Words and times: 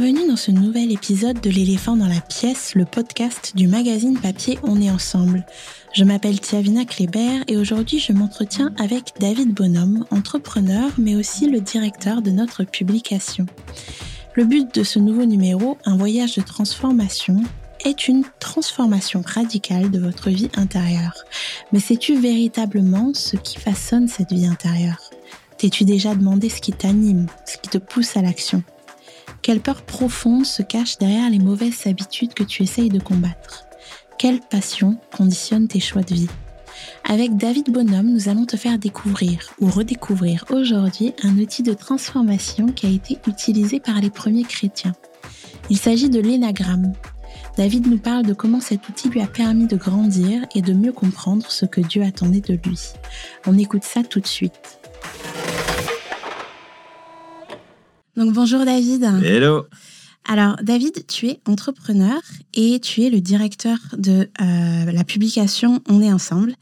Bienvenue 0.00 0.28
dans 0.28 0.36
ce 0.36 0.50
nouvel 0.50 0.92
épisode 0.92 1.42
de 1.42 1.50
L'éléphant 1.50 1.94
dans 1.94 2.06
la 2.06 2.22
pièce, 2.22 2.74
le 2.74 2.86
podcast 2.86 3.52
du 3.54 3.68
magazine 3.68 4.18
papier 4.18 4.58
On 4.62 4.80
est 4.80 4.90
ensemble. 4.90 5.44
Je 5.92 6.04
m'appelle 6.04 6.40
Tiavina 6.40 6.86
Kléber 6.86 7.44
et 7.48 7.58
aujourd'hui 7.58 7.98
je 7.98 8.14
m'entretiens 8.14 8.72
avec 8.78 9.12
David 9.20 9.52
Bonhomme, 9.52 10.06
entrepreneur 10.10 10.90
mais 10.96 11.16
aussi 11.16 11.50
le 11.50 11.60
directeur 11.60 12.22
de 12.22 12.30
notre 12.30 12.64
publication. 12.64 13.44
Le 14.32 14.46
but 14.46 14.74
de 14.74 14.84
ce 14.84 14.98
nouveau 14.98 15.26
numéro, 15.26 15.76
un 15.84 15.98
voyage 15.98 16.34
de 16.34 16.40
transformation, 16.40 17.42
est 17.84 18.08
une 18.08 18.24
transformation 18.38 19.22
radicale 19.22 19.90
de 19.90 19.98
votre 19.98 20.30
vie 20.30 20.48
intérieure. 20.56 21.26
Mais 21.72 21.80
sais-tu 21.80 22.18
véritablement 22.18 23.12
ce 23.12 23.36
qui 23.36 23.58
façonne 23.58 24.08
cette 24.08 24.32
vie 24.32 24.46
intérieure? 24.46 25.10
T'es-tu 25.58 25.84
déjà 25.84 26.14
demandé 26.14 26.48
ce 26.48 26.62
qui 26.62 26.72
t'anime, 26.72 27.26
ce 27.44 27.58
qui 27.58 27.68
te 27.68 27.76
pousse 27.76 28.16
à 28.16 28.22
l'action? 28.22 28.64
Quelle 29.42 29.60
peur 29.60 29.82
profonde 29.82 30.44
se 30.44 30.62
cache 30.62 30.98
derrière 30.98 31.30
les 31.30 31.38
mauvaises 31.38 31.86
habitudes 31.86 32.34
que 32.34 32.44
tu 32.44 32.62
essayes 32.62 32.90
de 32.90 33.00
combattre? 33.00 33.64
Quelle 34.18 34.40
passion 34.40 34.98
conditionne 35.16 35.66
tes 35.66 35.80
choix 35.80 36.02
de 36.02 36.14
vie? 36.14 36.28
Avec 37.08 37.36
David 37.36 37.70
Bonhomme, 37.70 38.12
nous 38.12 38.28
allons 38.28 38.44
te 38.44 38.58
faire 38.58 38.78
découvrir 38.78 39.40
ou 39.58 39.68
redécouvrir 39.68 40.44
aujourd'hui 40.50 41.14
un 41.22 41.38
outil 41.38 41.62
de 41.62 41.72
transformation 41.72 42.66
qui 42.66 42.86
a 42.86 42.90
été 42.90 43.18
utilisé 43.26 43.80
par 43.80 44.00
les 44.00 44.10
premiers 44.10 44.44
chrétiens. 44.44 44.94
Il 45.70 45.78
s'agit 45.78 46.10
de 46.10 46.20
l'énagramme. 46.20 46.92
David 47.56 47.86
nous 47.86 47.98
parle 47.98 48.26
de 48.26 48.34
comment 48.34 48.60
cet 48.60 48.88
outil 48.88 49.08
lui 49.08 49.22
a 49.22 49.26
permis 49.26 49.66
de 49.66 49.76
grandir 49.76 50.44
et 50.54 50.60
de 50.60 50.74
mieux 50.74 50.92
comprendre 50.92 51.50
ce 51.50 51.64
que 51.64 51.80
Dieu 51.80 52.02
attendait 52.02 52.40
de 52.40 52.58
lui. 52.64 52.78
On 53.46 53.56
écoute 53.56 53.84
ça 53.84 54.02
tout 54.02 54.20
de 54.20 54.26
suite. 54.26 54.79
Donc 58.20 58.34
bonjour 58.34 58.66
David. 58.66 59.02
Hello. 59.24 59.64
Alors 60.28 60.56
David, 60.62 61.06
tu 61.08 61.26
es 61.26 61.40
entrepreneur 61.46 62.20
et 62.54 62.78
tu 62.80 63.02
es 63.02 63.10
le 63.10 63.20
directeur 63.20 63.78
de 63.96 64.28
euh, 64.40 64.92
la 64.92 65.02
publication 65.02 65.80
On 65.88 66.02
est 66.02 66.12
ensemble. 66.12 66.54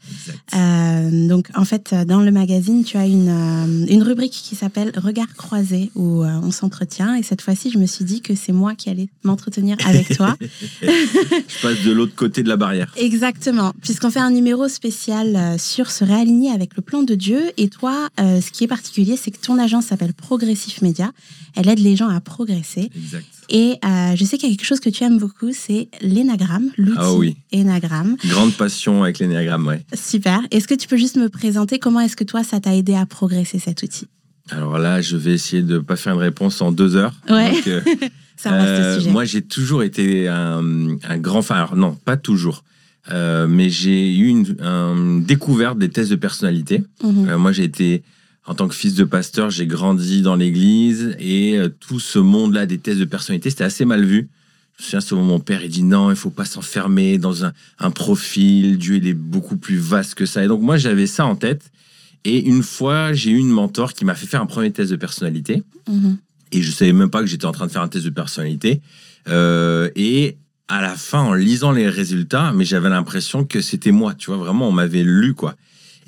Euh, 0.55 1.27
donc 1.27 1.49
en 1.55 1.65
fait, 1.65 1.93
dans 2.07 2.21
le 2.21 2.31
magazine, 2.31 2.83
tu 2.83 2.97
as 2.97 3.05
une, 3.05 3.29
euh, 3.29 3.85
une 3.87 4.01
rubrique 4.01 4.31
qui 4.31 4.55
s'appelle 4.55 4.91
Regard 4.95 5.35
croisé 5.35 5.91
où 5.95 6.23
on 6.23 6.51
s'entretient. 6.51 7.15
Et 7.15 7.21
cette 7.21 7.41
fois-ci, 7.41 7.69
je 7.69 7.77
me 7.77 7.85
suis 7.85 8.05
dit 8.05 8.21
que 8.21 8.33
c'est 8.33 8.53
moi 8.53 8.75
qui 8.75 8.89
allais 8.89 9.09
m'entretenir 9.23 9.77
avec 9.85 10.15
toi. 10.15 10.35
je 10.81 11.61
passe 11.61 11.83
de 11.83 11.91
l'autre 11.91 12.15
côté 12.15 12.41
de 12.41 12.49
la 12.49 12.57
barrière. 12.57 12.91
Exactement, 12.97 13.73
puisqu'on 13.81 14.09
fait 14.09 14.19
un 14.19 14.31
numéro 14.31 14.67
spécial 14.67 15.59
sur 15.59 15.91
se 15.91 16.03
réaligner 16.03 16.51
avec 16.51 16.75
le 16.75 16.81
plan 16.81 17.03
de 17.03 17.13
Dieu. 17.13 17.51
Et 17.57 17.69
toi, 17.69 18.09
ce 18.17 18.49
qui 18.51 18.63
est 18.63 18.67
particulier, 18.67 19.17
c'est 19.17 19.31
que 19.31 19.39
ton 19.39 19.59
agence 19.59 19.87
s'appelle 19.87 20.13
Progressif 20.13 20.81
Média. 20.81 21.11
Elle 21.55 21.69
aide 21.69 21.79
les 21.79 21.95
gens 21.95 22.09
à 22.09 22.19
progresser. 22.19 22.89
Exact. 22.95 23.25
Et 23.49 23.77
euh, 23.83 24.15
je 24.15 24.23
sais 24.25 24.37
qu'il 24.37 24.49
y 24.49 24.53
a 24.53 24.55
quelque 24.55 24.65
chose 24.65 24.79
que 24.79 24.89
tu 24.89 25.03
aimes 25.03 25.17
beaucoup, 25.17 25.51
c'est 25.53 25.89
l'énagramme, 26.01 26.69
l'outil 26.77 26.97
ah 26.99 27.13
oui. 27.13 27.37
énagramme. 27.51 28.15
Grande 28.25 28.53
passion 28.53 29.03
avec 29.03 29.19
l'énagramme, 29.19 29.65
ouais. 29.67 29.83
Super. 29.93 30.41
Est-ce 30.51 30.67
que 30.67 30.75
tu 30.75 30.87
peux 30.87 30.97
juste 30.97 31.17
me 31.17 31.29
présenter 31.29 31.79
comment 31.79 31.99
est-ce 31.99 32.15
que 32.15 32.23
toi, 32.23 32.43
ça 32.43 32.59
t'a 32.59 32.75
aidé 32.75 32.93
à 32.93 33.05
progresser 33.05 33.59
cet 33.59 33.81
outil? 33.81 34.07
Alors 34.51 34.77
là, 34.77 35.01
je 35.01 35.17
vais 35.17 35.33
essayer 35.33 35.63
de 35.63 35.75
ne 35.75 35.79
pas 35.79 35.95
faire 35.95 36.13
une 36.13 36.19
réponse 36.19 36.61
en 36.61 36.71
deux 36.71 36.95
heures. 36.95 37.13
Ouais. 37.29 37.53
ça 38.35 38.51
reste 38.51 38.67
euh, 38.67 38.99
sujet. 38.99 39.11
Moi, 39.11 39.25
j'ai 39.25 39.41
toujours 39.41 39.83
été 39.83 40.27
un, 40.27 40.97
un 41.07 41.17
grand 41.17 41.41
fan. 41.41 41.57
Alors 41.57 41.75
non, 41.75 41.95
pas 42.05 42.17
toujours. 42.17 42.63
Euh, 43.11 43.47
mais 43.47 43.69
j'ai 43.69 44.15
eu 44.15 44.27
une, 44.27 45.23
découverte 45.23 45.77
des 45.77 45.89
tests 45.89 46.11
de 46.11 46.15
personnalité. 46.15 46.83
Mhm. 47.03 47.35
moi, 47.35 47.51
j'ai 47.51 47.63
été 47.63 48.03
en 48.49 48.55
tant 48.55 48.67
que 48.67 48.73
fils 48.73 48.95
de 48.95 49.03
pasteur, 49.03 49.51
j'ai 49.51 49.67
grandi 49.67 50.23
dans 50.23 50.35
l'église 50.35 51.15
et 51.19 51.55
euh, 51.55 51.69
tout 51.69 51.99
ce 51.99 52.17
monde-là 52.17 52.65
des 52.65 52.79
tests 52.79 52.99
de 52.99 53.05
personnalité, 53.05 53.51
c'était 53.51 53.63
assez 53.63 53.85
mal 53.85 54.03
vu. 54.03 54.27
Je 54.75 54.81
me 54.81 54.85
souviens, 54.85 55.01
ce 55.01 55.13
moment, 55.13 55.27
mon 55.27 55.39
père, 55.39 55.63
il 55.63 55.69
dit 55.69 55.83
non, 55.83 56.09
il 56.09 56.15
faut 56.15 56.31
pas 56.31 56.45
s'enfermer 56.45 57.19
dans 57.19 57.45
un, 57.45 57.91
profil. 57.91 58.79
Dieu, 58.79 58.95
il 58.95 59.07
est 59.07 59.13
beaucoup 59.13 59.55
plus 59.55 59.77
vaste 59.77 60.15
que 60.15 60.25
ça. 60.25 60.43
Et 60.43 60.47
donc, 60.47 60.61
moi, 60.61 60.77
j'avais 60.77 61.05
ça 61.05 61.27
en 61.27 61.35
tête. 61.35 61.69
Et 62.25 62.39
une 62.39 62.63
fois, 62.63 63.13
j'ai 63.13 63.29
eu 63.29 63.37
une 63.37 63.51
mentor 63.51 63.93
qui 63.93 64.03
m'a 64.03 64.15
fait 64.15 64.25
faire 64.25 64.41
un 64.41 64.47
premier 64.47 64.71
test 64.71 64.89
de 64.89 64.95
personnalité. 64.95 65.61
Mm-hmm. 65.87 66.15
Et 66.53 66.63
je 66.63 66.71
savais 66.71 66.93
même 66.93 67.11
pas 67.11 67.21
que 67.21 67.27
j'étais 67.27 67.45
en 67.45 67.51
train 67.51 67.67
de 67.67 67.71
faire 67.71 67.83
un 67.83 67.87
test 67.87 68.05
de 68.05 68.09
personnalité. 68.09 68.81
Euh, 69.27 69.91
et 69.95 70.37
à 70.67 70.81
la 70.81 70.95
fin, 70.95 71.19
en 71.19 71.33
lisant 71.35 71.71
les 71.71 71.87
résultats, 71.87 72.51
mais 72.55 72.65
j'avais 72.65 72.89
l'impression 72.89 73.45
que 73.45 73.61
c'était 73.61 73.91
moi. 73.91 74.15
Tu 74.15 74.31
vois, 74.31 74.37
vraiment, 74.37 74.69
on 74.69 74.71
m'avait 74.71 75.03
lu, 75.03 75.35
quoi. 75.35 75.55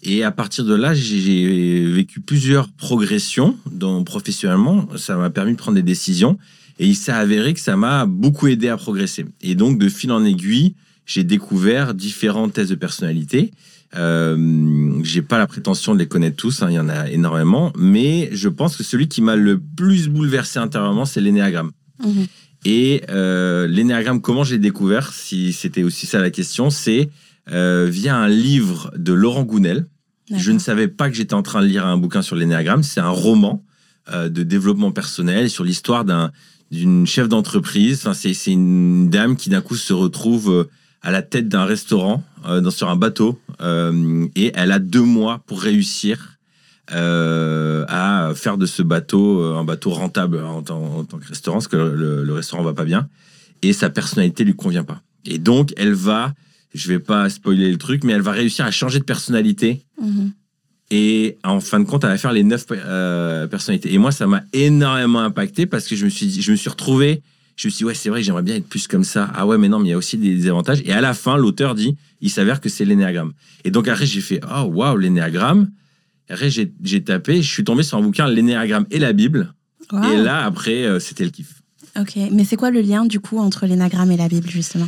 Et 0.04 0.24
à 0.24 0.32
partir 0.32 0.66
de 0.66 0.74
là, 0.74 0.94
j'ai 0.94 1.86
vécu 1.86 2.22
plusieurs 2.22 2.70
progressions 2.70 3.58
dans, 3.72 4.04
professionnellement. 4.04 4.88
Ça 4.98 5.16
m'a 5.16 5.30
permis 5.30 5.54
de 5.54 5.58
prendre 5.58 5.76
des 5.76 5.84
décisions. 5.84 6.38
Et 6.80 6.88
il 6.88 6.96
s'est 6.96 7.12
avéré 7.12 7.54
que 7.54 7.60
ça 7.60 7.76
m'a 7.76 8.06
beaucoup 8.06 8.48
aidé 8.48 8.68
à 8.68 8.78
progresser. 8.78 9.26
Et 9.42 9.54
donc, 9.54 9.78
de 9.78 9.90
fil 9.90 10.12
en 10.12 10.26
aiguille, 10.26 10.74
j'ai 11.06 11.24
découvert 11.24 11.94
différents 11.94 12.50
tests 12.50 12.72
de 12.72 12.76
personnalité. 12.76 13.52
Euh, 13.96 15.00
j'ai 15.04 15.22
pas 15.22 15.38
la 15.38 15.48
prétention 15.48 15.94
de 15.94 16.00
les 16.00 16.08
connaître 16.08 16.38
tous, 16.38 16.64
hein, 16.64 16.68
il 16.70 16.76
y 16.76 16.80
en 16.80 16.88
a 16.88 17.10
énormément, 17.10 17.74
mais 17.78 18.30
je 18.32 18.48
pense 18.48 18.78
que 18.78 18.84
celui 18.84 19.10
qui 19.10 19.22
m'a 19.22 19.36
le 19.36 19.60
plus 19.60 20.08
bouleversé 20.08 20.60
intérieurement, 20.60 21.06
c'est 21.06 21.20
l'énéagramme. 21.20 21.72
Mhm. 22.04 22.28
Et 22.64 23.02
euh, 23.10 23.68
l'énéagramme, 23.68 24.22
comment 24.22 24.44
j'ai 24.44 24.60
découvert, 24.60 25.14
si 25.14 25.52
c'était 25.52 25.84
aussi 25.84 26.06
ça 26.06 26.20
la 26.20 26.30
question, 26.30 26.70
c'est 26.70 27.10
euh, 27.50 27.88
via 27.90 28.16
un 28.16 28.28
livre 28.28 28.92
de 28.96 29.14
Laurent 29.14 29.44
Gounel. 29.44 29.88
Je 30.34 30.52
ne 30.52 30.60
savais 30.60 30.88
pas 30.88 31.10
que 31.10 31.16
j'étais 31.16 31.34
en 31.34 31.42
train 31.42 31.62
de 31.62 31.66
lire 31.66 31.86
un 31.86 31.98
bouquin 31.98 32.22
sur 32.22 32.36
l'énéagramme. 32.36 32.84
C'est 32.84 33.02
un 33.02 33.10
roman 33.10 33.66
euh, 34.14 34.30
de 34.30 34.44
développement 34.44 34.92
personnel 34.92 35.50
sur 35.50 35.64
l'histoire 35.64 36.06
d'une 36.72 37.08
chef 37.08 37.28
d'entreprise. 37.28 38.08
c'est 38.14 38.52
une 38.52 39.10
dame 39.10 39.36
qui 39.36 39.50
d'un 39.50 39.62
coup 39.62 39.76
se 39.76 39.92
retrouve 39.92 40.52
euh, 40.52 40.70
à 41.02 41.12
la 41.12 41.22
tête 41.22 41.50
d'un 41.50 41.66
restaurant 41.66 42.24
sur 42.70 42.90
un 42.90 42.96
bateau 42.96 43.40
et 44.36 44.52
elle 44.54 44.72
a 44.72 44.78
deux 44.78 45.02
mois 45.02 45.42
pour 45.48 45.62
réussir 45.62 46.38
à 46.88 48.32
faire 48.36 48.58
de 48.60 48.68
ce 48.68 48.84
bateau 48.84 49.44
un 49.44 49.64
bateau 49.64 49.90
rentable 49.90 50.44
en, 50.44 50.62
tant 50.62 51.18
que 51.20 51.28
restaurant 51.28 51.58
parce 51.58 51.68
que 51.68 51.76
le, 51.76 52.24
le 52.24 52.34
restaurant 52.34 52.62
va 52.62 52.74
pas 52.74 52.86
bien 52.86 53.10
et 53.64 53.74
sa 53.74 53.90
personnalité 53.90 54.44
lui 54.44 54.56
convient 54.56 54.84
pas. 54.84 55.02
Et 55.26 55.40
donc 55.40 55.74
elle 55.76 55.94
va 55.94 56.34
je 56.74 56.88
vais 56.88 57.00
pas 57.00 57.30
spoiler 57.30 57.72
le 57.72 57.78
truc, 57.78 58.04
mais 58.04 58.14
elle 58.14 58.22
va 58.22 58.32
réussir 58.32 58.66
à 58.66 58.72
changer 58.72 59.00
de 59.00 59.04
personnalité. 59.04 59.84
Mhm. 60.02 60.32
Et 60.90 61.38
en 61.44 61.62
fin 61.62 61.80
de 61.80 61.86
compte, 61.86 62.04
elle 62.04 62.10
va 62.10 62.18
faire 62.18 62.34
les 62.34 62.44
neuf 62.44 62.66
euh, 62.72 63.48
personnalités. 63.48 63.94
Et 63.94 63.98
moi, 63.98 64.12
ça 64.12 64.28
m'a 64.28 64.44
énormément 64.52 65.22
impacté 65.22 65.66
parce 65.66 65.88
que 65.88 65.96
je 65.96 66.04
me 66.04 66.10
suis, 66.10 66.28
dit, 66.28 66.42
je 66.42 66.52
me 66.52 66.58
suis 66.58 66.70
retrouvé. 66.70 67.22
Je 67.56 67.68
me 67.68 67.72
suis 67.72 67.80
dit, 67.80 67.86
ouais, 67.86 67.94
c'est 67.94 68.10
vrai, 68.10 68.24
j'aimerais 68.24 68.42
bien 68.42 68.56
être 68.56 68.68
plus 68.68 68.88
comme 68.88 69.06
ça. 69.06 69.32
Ah 69.34 69.46
ouais, 69.46 69.58
mais 69.58 69.70
non, 69.70 69.80
mais 69.80 69.88
il 69.88 69.92
y 69.92 69.94
a 69.94 69.98
aussi 69.98 70.18
des, 70.18 70.50
avantages. 70.50 70.82
Et 70.86 70.92
à 70.92 71.00
la 71.00 71.14
fin, 71.14 71.38
l'auteur 71.38 71.76
dit, 71.76 71.96
il 72.20 72.30
s'avère 72.30 72.60
que 72.60 72.68
c'est 72.68 72.84
l'énéagramme. 72.84 73.32
Et 73.64 73.72
donc 73.72 73.88
après, 73.88 74.06
j'ai 74.06 74.20
fait, 74.20 74.42
oh 74.54 74.64
waouh, 74.64 74.98
l'énéagramme. 74.98 75.72
Après, 76.30 76.50
j'ai 76.50 77.04
tapé, 77.04 77.42
je 77.42 77.50
suis 77.50 77.64
tombé 77.64 77.84
sur 77.84 77.98
un 77.98 78.02
bouquin, 78.02 78.28
l'énéagramme 78.28 78.86
et 78.92 79.00
la 79.00 79.14
Bible. 79.14 79.54
Et 79.94 80.18
là, 80.18 80.46
après, 80.46 80.86
euh, 80.86 81.00
c'était 81.00 81.26
le 81.26 81.30
kiff. 81.30 81.62
Ok, 82.00 82.18
mais 82.32 82.46
c'est 82.46 82.56
quoi 82.56 82.72
le 82.72 82.80
lien 82.80 83.06
du 83.06 83.20
coup 83.20 83.38
entre 83.38 83.66
l'énéagramme 83.66 84.12
et 84.12 84.18
la 84.18 84.30
Bible 84.30 84.50
justement? 84.50 84.88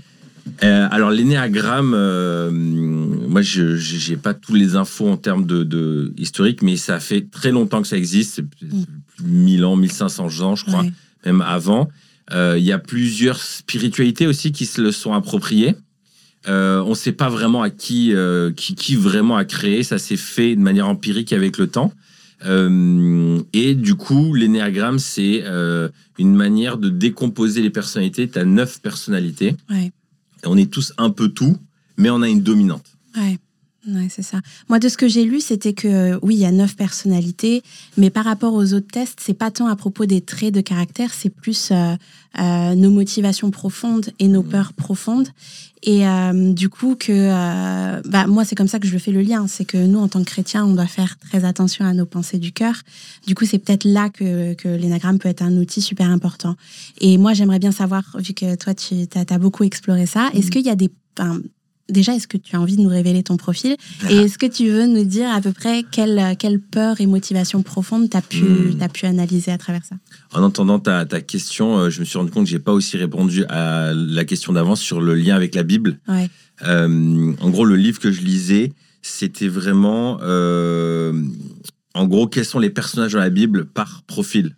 Euh, 0.64 0.88
alors 0.92 1.10
l'énéagramme, 1.10 1.94
euh, 1.96 2.52
moi 2.52 3.42
je 3.42 4.10
n'ai 4.10 4.18
pas 4.18 4.34
tous 4.34 4.54
les 4.54 4.76
infos 4.76 5.08
en 5.08 5.18
termes 5.18 5.46
de, 5.46 5.64
de, 5.64 6.14
historique, 6.18 6.62
mais 6.62 6.76
ça 6.76 7.00
fait 7.00 7.30
très 7.30 7.52
longtemps 7.52 7.82
que 7.82 7.88
ça 7.88 7.98
existe, 7.98 8.42
1000 9.24 9.66
ans, 9.66 9.76
1500 9.76 10.42
ans 10.42 10.56
je 10.56 10.66
crois, 10.66 10.86
même 11.26 11.42
avant. 11.42 11.90
Euh, 12.32 12.56
il 12.58 12.64
y 12.64 12.72
a 12.72 12.80
plusieurs 12.80 13.42
spiritualités 13.42 14.28
aussi 14.28 14.52
qui 14.52 14.66
se 14.66 14.82
le 14.82 14.92
sont 14.92 15.14
appropriées. 15.14 15.76
on 16.48 16.90
ne 16.90 16.96
sait 16.96 17.12
pas 17.14 17.30
vraiment 17.30 17.62
à 17.62 17.70
qui, 17.70 18.14
qui, 18.56 18.76
qui, 18.76 18.96
vraiment 18.96 19.38
a 19.38 19.46
créé, 19.46 19.84
ça 19.84 19.98
s'est 19.98 20.18
fait 20.18 20.56
de 20.56 20.62
manière 20.62 20.88
empirique 20.88 21.32
avec 21.32 21.58
le 21.58 21.68
temps. 21.68 21.94
et 22.46 23.76
du 23.76 23.96
coup, 23.96 24.34
l'énéagramme, 24.34 25.00
c'est 25.00 25.44
une 26.20 26.36
manière 26.36 26.78
de 26.78 26.90
décomposer 26.90 27.62
les 27.62 27.70
personnalités. 27.70 28.30
Tu 28.30 28.40
as 28.40 28.46
neuf 28.46 28.82
personnalités. 28.82 29.56
Ouais 29.70 29.92
on 30.46 30.58
est 30.58 30.72
tous 30.72 30.94
un 30.98 31.10
peu 31.10 31.30
tout, 31.30 31.58
mais 31.98 32.10
on 32.10 32.22
a 32.22 32.30
une 32.30 32.42
dominante. 32.42 32.98
Ouais, 33.86 34.08
c'est 34.10 34.22
ça. 34.22 34.40
Moi, 34.70 34.80
de 34.80 34.88
ce 34.88 34.96
que 34.96 35.10
j'ai 35.10 35.26
lu, 35.26 35.42
c'était 35.42 35.74
que 35.74 36.18
oui, 36.22 36.36
il 36.36 36.40
y 36.40 36.46
a 36.46 36.52
neuf 36.52 36.78
personnalités, 36.78 37.64
mais 37.98 38.10
par 38.10 38.24
rapport 38.24 38.54
aux 38.54 38.74
autres 38.74 38.88
tests, 38.88 39.20
c'est 39.22 39.34
pas 39.34 39.52
tant 39.52 39.68
à 39.68 39.76
propos 39.76 40.06
des 40.06 40.22
traits 40.22 40.54
de 40.54 40.62
caractère, 40.62 41.14
c'est 41.14 41.30
plus 41.30 41.70
euh, 41.72 41.96
euh, 42.40 42.76
nos 42.76 42.92
motivations 42.92 43.52
profondes 43.52 44.10
et 44.20 44.30
nos 44.30 44.42
mmh. 44.42 44.48
peurs 44.50 44.74
profondes. 44.74 45.28
Et 45.86 46.08
euh, 46.08 46.54
du 46.54 46.70
coup, 46.70 46.96
que 46.96 48.02
bah, 48.08 48.26
moi, 48.26 48.46
c'est 48.46 48.56
comme 48.56 48.70
ça 48.70 48.80
que 48.80 48.88
je 48.88 48.94
le 48.94 49.00
fais 49.00 49.12
le 49.12 49.22
lien, 49.22 49.48
c'est 49.48 49.66
que 49.66 49.78
nous, 49.78 50.00
en 50.00 50.08
tant 50.08 50.24
que 50.24 50.30
chrétiens, 50.30 50.64
on 50.66 50.76
doit 50.76 50.88
faire 50.88 51.20
très 51.20 51.44
attention 51.44 51.84
à 51.84 51.94
nos 51.94 52.06
pensées 52.06 52.38
du 52.38 52.54
cœur. 52.54 52.76
Du 53.28 53.36
coup, 53.36 53.46
c'est 53.46 53.60
peut-être 53.60 53.84
là 53.84 54.10
que, 54.10 54.54
que 54.54 54.70
l'énagramme 54.70 55.20
peut 55.20 55.28
être 55.28 55.42
un 55.42 55.58
outil 55.58 55.82
super 55.82 56.10
important. 56.10 56.56
Et 57.02 57.18
moi, 57.18 57.34
j'aimerais 57.34 57.60
bien 57.60 57.74
savoir, 57.74 58.04
vu 58.18 58.34
que 58.34 58.56
toi, 58.56 58.74
tu 58.74 58.96
as, 59.14 59.38
beaucoup 59.40 59.66
exploré 59.66 60.06
ça, 60.06 60.30
est-ce 60.34 60.48
mmh. 60.48 60.50
qu'il 60.52 60.66
y 60.66 60.70
a 60.70 60.76
des 60.76 60.90
déjà, 61.90 62.14
est-ce 62.14 62.28
que 62.28 62.38
tu 62.38 62.56
as 62.56 62.62
envie 62.62 62.78
de 62.78 62.82
nous 62.82 62.90
révéler 62.90 63.24
ton 63.24 63.38
profil 63.38 63.76
Et 64.10 64.16
est-ce 64.16 64.38
que 64.38 64.46
tu 64.46 64.70
veux 64.70 64.86
nous 64.86 65.04
dire 65.04 65.30
à 65.30 65.42
peu 65.42 65.52
près 65.52 65.84
quelle, 65.84 66.36
quelle 66.38 66.60
peur 66.60 67.02
et 67.02 67.06
motivation 67.06 67.62
profonde 67.62 68.10
tu 68.10 68.18
as, 68.18 68.22
pu, 68.22 68.44
hmm. 68.44 68.82
as 68.82 68.90
pu 68.90 69.06
analyser 69.06 69.52
à 69.52 69.58
travers 69.58 69.84
ça? 69.86 69.96
En 70.34 70.44
entendant 70.44 70.80
ta, 70.80 71.06
ta 71.06 71.22
question, 71.22 71.78
euh, 71.78 71.90
je 71.90 72.00
me 72.00 72.06
suis 72.06 72.18
rendu 72.18 72.32
compte 72.32 72.46
que 72.46 72.50
je 72.50 72.56
n'ai 72.56 72.64
pas 72.64 72.74
aussi 72.74 72.98
répondu 72.98 73.46
à 73.50 73.92
la 73.94 74.26
question 74.26 74.54
d'avance 74.54 74.82
sur 74.82 75.02
le 75.02 75.16
lien 75.16 75.36
avec 75.36 75.56
la 75.56 75.64
Bible. 75.64 76.00
Euh, 76.66 77.34
en 77.42 77.50
gros, 77.50 77.66
le 77.66 77.76
livre 77.76 78.00
que 78.00 78.12
je 78.12 78.22
lisais, 78.22 78.72
c'était 79.02 79.48
vraiment, 79.48 80.20
euh, 80.22 81.14
en 81.94 82.08
gros, 82.08 82.28
quels 82.28 82.46
sont 82.46 82.60
les 82.60 82.70
personnages 82.70 83.14
dans 83.14 83.20
la 83.20 83.30
Bible 83.30 83.66
par 83.66 84.04
profil. 84.04 84.56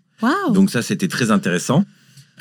Donc 0.54 0.72
ça, 0.72 0.82
c'était 0.82 1.08
très 1.08 1.30
intéressant. 1.32 1.84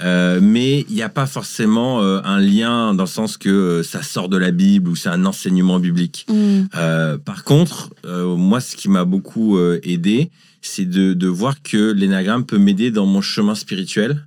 Euh, 0.02 0.40
mais 0.42 0.84
il 0.88 0.94
n'y 0.94 1.02
a 1.02 1.08
pas 1.08 1.26
forcément 1.26 2.02
euh, 2.02 2.20
un 2.24 2.40
lien 2.40 2.94
dans 2.94 3.04
le 3.04 3.08
sens 3.08 3.36
que 3.36 3.48
euh, 3.48 3.82
ça 3.84 4.02
sort 4.02 4.28
de 4.28 4.36
la 4.36 4.50
Bible 4.50 4.90
ou 4.90 4.96
c'est 4.96 5.08
un 5.08 5.24
enseignement 5.24 5.78
biblique. 5.78 6.26
Mm. 6.28 7.18
par 7.24 7.44
contre, 7.44 7.90
moi, 8.04 8.60
ce 8.60 8.76
qui 8.76 8.88
m'a 8.88 9.04
beaucoup 9.04 9.58
aidé, 9.82 10.30
c'est 10.62 10.84
de, 10.84 11.12
de, 11.12 11.26
voir 11.28 11.62
que 11.62 11.92
l'énagramme 11.92 12.44
peut 12.44 12.58
m'aider 12.58 12.90
dans 12.90 13.06
mon 13.06 13.20
chemin 13.20 13.54
spirituel 13.54 14.26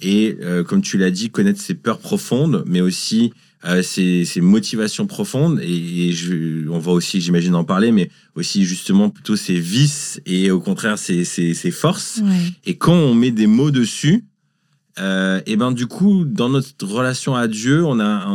et, 0.00 0.36
comme 0.66 0.82
tu 0.82 0.98
l'as 0.98 1.10
dit, 1.10 1.30
connaître 1.30 1.60
ses 1.60 1.74
peurs 1.74 1.98
profondes, 1.98 2.62
mais 2.66 2.80
aussi 2.80 3.32
ses, 3.82 4.24
ses, 4.24 4.40
motivations 4.40 5.06
profondes. 5.06 5.60
Et, 5.62 6.12
je, 6.12 6.68
on 6.68 6.78
va 6.78 6.92
aussi, 6.92 7.20
j'imagine, 7.20 7.54
en 7.54 7.64
parler, 7.64 7.90
mais 7.90 8.10
aussi 8.34 8.64
justement 8.64 9.10
plutôt 9.10 9.36
ses 9.36 9.58
vices 9.58 10.20
et 10.26 10.50
au 10.50 10.60
contraire 10.60 10.98
ses, 10.98 11.24
ses, 11.24 11.54
ses 11.54 11.70
forces. 11.70 12.20
Et 12.66 12.76
quand 12.76 12.94
on 12.94 13.14
met 13.14 13.30
des 13.30 13.46
mots 13.46 13.70
dessus, 13.70 14.24
euh, 15.00 15.40
et 15.46 15.56
ben 15.56 15.72
du 15.72 15.86
coup, 15.86 16.24
dans 16.24 16.48
notre 16.48 16.86
relation 16.86 17.34
à 17.34 17.46
Dieu, 17.46 17.84
on 17.84 18.00
a 18.00 18.26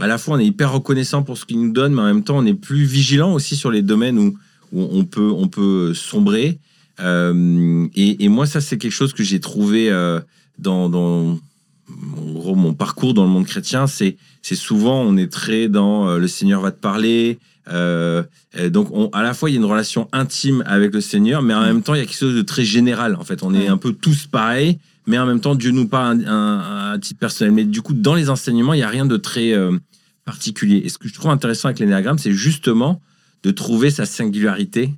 à 0.00 0.06
la 0.06 0.18
fois 0.18 0.36
on 0.36 0.38
est 0.38 0.46
hyper 0.46 0.72
reconnaissant 0.72 1.22
pour 1.22 1.36
ce 1.36 1.44
qu'il 1.44 1.60
nous 1.60 1.72
donne, 1.72 1.94
mais 1.94 2.02
en 2.02 2.06
même 2.06 2.22
temps 2.22 2.38
on 2.38 2.46
est 2.46 2.54
plus 2.54 2.84
vigilant 2.84 3.32
aussi 3.34 3.56
sur 3.56 3.70
les 3.70 3.82
domaines 3.82 4.18
où, 4.18 4.38
on 4.72 5.04
peut 5.04 5.32
on 5.34 5.48
peut 5.48 5.92
sombrer. 5.94 6.58
Euh, 7.00 7.88
et, 7.96 8.28
moi, 8.28 8.46
ça 8.46 8.60
c'est 8.60 8.78
quelque 8.78 8.92
chose 8.92 9.12
que 9.12 9.24
j'ai 9.24 9.40
trouvé 9.40 9.90
euh, 9.90 10.20
dans, 10.58 10.88
dans 10.88 11.38
mon, 11.88 12.54
mon 12.54 12.74
parcours 12.74 13.14
dans 13.14 13.24
le 13.24 13.30
monde 13.30 13.46
chrétien. 13.46 13.86
C'est 13.88 14.16
c'est 14.42 14.54
souvent 14.54 15.02
on 15.02 15.16
est 15.16 15.30
très 15.32 15.68
dans 15.68 16.16
le 16.16 16.28
Seigneur 16.28 16.60
va 16.60 16.70
te 16.70 16.80
parler. 16.80 17.38
donc 17.66 18.92
à 19.12 19.22
la 19.22 19.34
fois 19.34 19.50
il 19.50 19.54
y 19.54 19.56
a 19.56 19.60
une 19.60 19.66
relation 19.66 20.08
intime 20.12 20.62
avec 20.66 20.94
le 20.94 21.00
Seigneur, 21.00 21.42
mais 21.42 21.52
en 21.52 21.62
même 21.62 21.82
temps 21.82 21.94
il 21.94 21.98
y 21.98 22.02
a 22.02 22.06
quelque 22.06 22.16
chose 22.16 22.36
de 22.36 22.42
très 22.42 22.64
général. 22.64 23.16
En 23.16 23.24
fait, 23.24 23.42
on 23.42 23.52
est 23.54 23.66
un 23.66 23.76
peu 23.76 23.92
tous 23.92 24.28
pareils 24.28 24.78
mais 25.10 25.18
en 25.18 25.26
même 25.26 25.40
temps, 25.40 25.56
Dieu 25.56 25.72
nous 25.72 25.88
parle 25.88 26.24
à 26.26 26.96
titre 27.00 27.18
personnel. 27.18 27.52
Mais 27.52 27.64
du 27.64 27.82
coup, 27.82 27.92
dans 27.92 28.14
les 28.14 28.30
enseignements, 28.30 28.74
il 28.74 28.78
n'y 28.78 28.84
a 28.84 28.88
rien 28.88 29.06
de 29.06 29.16
très 29.16 29.52
euh, 29.52 29.76
particulier. 30.24 30.82
Et 30.84 30.88
ce 30.88 30.98
que 30.98 31.08
je 31.08 31.14
trouve 31.14 31.32
intéressant 31.32 31.66
avec 31.66 31.80
l'énéagramme, 31.80 32.18
c'est 32.18 32.32
justement 32.32 33.02
de 33.42 33.50
trouver 33.50 33.90
sa 33.90 34.06
singularité 34.06 34.94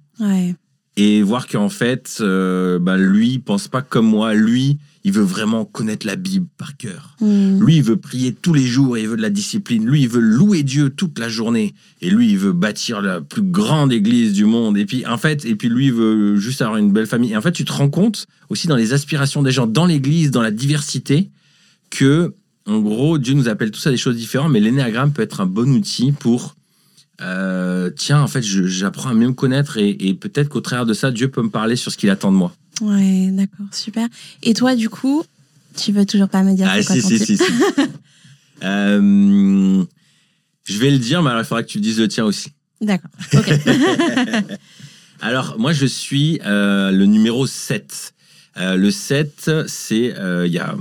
et 0.97 1.23
voir 1.23 1.47
qu'en 1.47 1.69
fait, 1.69 2.19
euh, 2.21 2.79
bah, 2.79 2.99
lui, 2.99 3.33
il 3.33 3.41
pense 3.41 3.69
pas 3.69 3.81
comme 3.81 4.07
moi. 4.07 4.35
Lui, 4.35 4.79
il 5.05 5.13
veut 5.13 5.23
vraiment 5.23 5.65
connaître 5.65 6.07
la 6.07 6.17
Bible 6.17 6.47
par 6.59 6.77
cœur. 6.77 7.17
Mm. 7.21 7.61
Lui, 7.65 7.77
il 7.77 7.83
veut 7.83 7.97
prier 7.97 8.33
tous 8.35 8.53
les 8.53 8.67
jours 8.67 8.97
et 8.97 9.03
il 9.03 9.09
veut 9.09 9.17
de 9.17 9.23
la 9.23 9.31
discipline. 9.31 9.87
Lui, 9.87 10.03
il 10.03 10.09
veut 10.09 10.21
louer 10.21 10.63
Dieu 10.63 10.91
toute 10.91 11.19
la 11.19 11.31
journée. 11.31 11.75
Et 12.03 12.11
lui, 12.11 12.31
il 12.31 12.39
veut 12.39 12.53
bâtir 12.53 13.01
la 13.01 13.21
plus 13.23 13.43
grande 13.43 13.91
église 13.91 14.35
du 14.35 14.45
monde. 14.45 14.77
Et 14.77 14.85
puis, 14.85 15.07
en 15.07 15.17
fait, 15.17 15.47
et 15.47 15.55
puis 15.55 15.71
lui, 15.71 15.87
il 15.87 15.95
veut 15.95 16.37
juste 16.37 16.61
avoir 16.61 16.77
une 16.77 16.93
belle 16.93 17.07
famille. 17.07 17.33
Et 17.33 17.37
en 17.37 17.43
fait, 17.43 17.53
tu 17.53 17.65
te 17.65 17.73
rends 17.73 17.91
compte 17.91 18.27
aussi 18.51 18.67
dans 18.67 18.77
les 18.77 18.93
aspirations 18.93 19.43
des 19.43 19.51
gens, 19.51 19.67
dans 19.67 19.87
l'église, 19.87 20.31
dans 20.31 20.43
la 20.43 20.51
diversité, 20.51 21.31
que, 21.89 22.35
en 22.67 22.81
gros, 22.81 23.17
Dieu 23.17 23.33
nous 23.33 23.49
appelle 23.49 23.71
tous 23.71 23.87
à 23.87 23.91
des 23.91 23.97
choses 23.97 24.17
différentes, 24.17 24.53
mais 24.53 24.61
l'énéagramme 24.61 25.13
peut 25.13 25.23
être 25.23 25.41
un 25.41 25.47
bon 25.47 25.75
outil 25.75 26.13
pour 26.13 26.55
euh, 27.21 27.91
tiens, 27.91 28.21
en 28.21 28.27
fait, 28.27 28.43
j'apprends 28.43 29.11
à 29.11 29.15
mieux 29.15 29.29
me 29.29 29.35
connaître 29.35 29.77
et, 29.79 29.91
et 29.91 30.15
peut-être 30.15 30.49
qu'au 30.49 30.61
travers 30.61 30.87
de 30.87 30.95
ça, 30.95 31.11
Dieu 31.11 31.31
peut 31.31 31.43
me 31.43 31.51
parler 31.51 31.77
sur 31.77 31.93
ce 31.93 31.97
qu'il 31.97 32.11
attend 32.11 32.33
de 32.33 32.37
moi. 32.37 32.53
Ouais, 32.81 33.29
d'accord, 33.31 33.67
super. 33.73 34.09
Et 34.43 34.55
toi, 34.55 34.75
du 34.75 34.89
coup, 34.89 35.25
tu 35.77 35.93
veux 35.93 36.07
toujours 36.07 36.29
pas 36.29 36.43
me 36.43 36.55
dire 36.55 36.69
ah, 36.71 36.83
si, 36.83 37.03
si, 37.03 37.19
si, 37.19 37.37
si, 37.37 37.45
euh, 38.65 39.85
Je 40.65 40.79
vais 40.79 40.91
le 40.91 40.99
dire, 40.99 41.23
mais 41.23 41.31
alors 41.31 41.43
il 41.43 41.47
faudra 41.47 41.63
que 41.63 41.69
tu 41.69 41.81
dises 41.81 41.99
le 41.99 42.09
tien 42.09 42.25
aussi. 42.25 42.51
D'accord, 42.81 43.11
ok. 43.35 43.53
alors, 45.21 45.57
moi, 45.59 45.73
je 45.73 45.87
suis 45.87 46.41
euh, 46.45 46.91
le 46.91 47.07
numéro 47.07 47.47
7. 47.47 48.15
Euh, 48.59 48.77
le 48.77 48.91
7, 48.91 49.51
c'est 49.67 50.15
il 50.47 50.53
y 50.53 50.59
a 50.59 50.75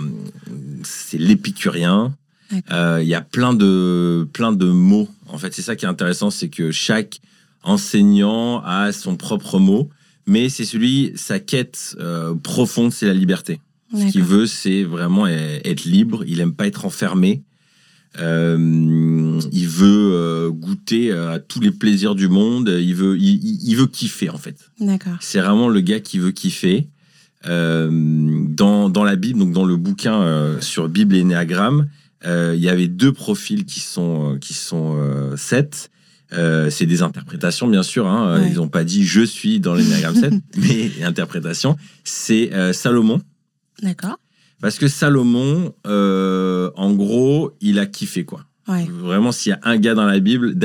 c'est 0.84 1.18
l'épicurien. 1.18 2.16
Il 2.52 3.08
y 3.08 3.16
a 3.16 3.22
plein 3.22 3.54
de, 3.54 4.28
plein 4.34 4.52
de 4.52 4.66
mots. 4.66 5.10
En 5.32 5.38
fait, 5.38 5.54
c'est 5.54 5.62
ça 5.62 5.76
qui 5.76 5.86
est 5.86 5.90
intéressant, 5.90 6.30
c'est 6.30 6.50
que 6.50 6.72
chaque 6.72 7.20
enseignant 7.64 8.62
a 8.64 8.92
son 8.92 9.16
propre 9.16 9.60
mot 9.60 9.90
mais 10.26 10.50
c'est 10.50 10.66
celui, 10.66 11.12
sa 11.16 11.40
quête 11.40 11.96
euh, 12.00 12.36
profonde, 12.36 12.92
c'est 12.92 13.06
la 13.06 13.14
liberté. 13.14 13.60
Ce 13.94 14.10
qu'il 14.10 14.24
veut, 14.24 14.46
c'est 14.46 14.84
vraiment 14.84 15.28
être 15.28 15.84
libre. 15.84 16.24
Il 16.26 16.40
aime 16.40 16.54
pas 16.54 16.66
être 16.66 16.86
enfermé. 16.86 17.44
Euh, 18.20 19.38
il 19.52 19.68
veut 19.68 20.12
euh, 20.14 20.50
goûter 20.50 21.12
à 21.12 21.40
tous 21.40 21.60
les 21.60 21.72
plaisirs 21.72 22.16
du 22.16 22.30
monde. 22.30 22.70
Il 22.70 22.96
veut, 22.96 23.18
il, 23.20 23.76
veut 23.76 23.88
kiffer 23.88 24.30
en 24.30 24.38
fait. 24.38 24.72
D'accord. 24.80 25.18
C'est 25.20 25.42
vraiment 25.42 25.68
le 25.68 25.82
gars 25.82 26.00
qui 26.00 26.20
veut 26.20 26.32
kiffer. 26.32 26.88
dans, 27.44 28.90
dans 28.90 29.04
la 29.04 29.16
Bible, 29.18 29.40
donc 29.40 29.52
dans 29.52 29.66
le 29.66 29.76
bouquin 29.76 30.56
sur 30.62 30.88
Bible 30.88 31.14
et 31.18 31.26
Néagramme, 31.26 31.90
il 32.26 32.60
y 32.60 32.70
avait 32.70 32.88
deux 32.88 33.14
profils 33.14 33.66
qui 33.66 33.80
sont 33.80 34.38
qui 34.40 34.54
sont 34.54 34.98
sept. 35.38 35.92
Euh, 36.34 36.70
c'est 36.70 36.86
des 36.86 37.02
interprétations, 37.02 37.68
bien 37.68 37.84
sûr. 37.84 38.08
Hein. 38.08 38.46
Ils 38.48 38.56
n'ont 38.56 38.70
pas 38.70 38.84
dit 38.84 39.06
je 39.06 39.22
suis 39.22 39.60
dans 39.60 39.74
l'énéagramme 39.74 40.16
7, 40.16 40.34
mais 40.58 41.04
interprétation. 41.04 41.78
C'est 42.04 42.54
euh, 42.54 42.74
Salomon. 42.74 43.22
D'accord. 43.82 44.18
Parce 44.62 44.78
que 44.78 44.88
Salomon, 44.88 45.74
euh, 45.88 46.72
en 46.76 46.94
gros, 46.94 47.52
il 47.62 47.80
a 47.80 47.86
kiffé, 47.86 48.26
quoi. 48.26 48.46
Vraiment, 48.68 49.34
s'il 49.34 49.50
y 49.50 49.54
a 49.54 49.60
un 49.64 49.76
gars 49.76 49.96
dans 49.96 50.06
la 50.06 50.20
Bible, 50.20 50.56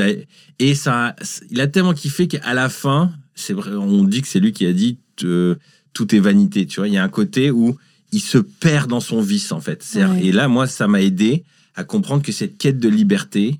et 0.59 0.75
ça, 0.75 1.13
il 1.49 1.59
a 1.59 1.67
tellement 1.67 1.93
kiffé 1.93 2.29
qu'à 2.29 2.53
la 2.53 2.69
fin, 2.69 3.11
c'est 3.35 3.51
vrai, 3.51 3.71
on 3.71 4.05
dit 4.05 4.21
que 4.21 4.29
c'est 4.29 4.39
lui 4.39 4.53
qui 4.53 4.65
a 4.65 4.71
dit 4.71 4.97
tout 5.17 6.15
est 6.15 6.19
vanité. 6.19 6.65
Tu 6.65 6.79
vois, 6.79 6.87
il 6.87 6.93
y 6.93 6.97
a 6.97 7.03
un 7.03 7.09
côté 7.09 7.51
où 7.51 7.75
il 8.11 8.21
se 8.21 8.37
perd 8.37 8.89
dans 8.89 8.99
son 8.99 9.21
vice, 9.21 9.51
en 9.51 9.61
fait. 9.61 9.97
Et 10.21 10.31
là, 10.31 10.47
moi, 10.47 10.67
ça 10.67 10.87
m'a 10.87 11.01
aidé 11.01 11.43
à 11.75 11.83
comprendre 11.83 12.23
que 12.23 12.31
cette 12.31 12.57
quête 12.57 12.79
de 12.79 12.89
liberté, 12.89 13.59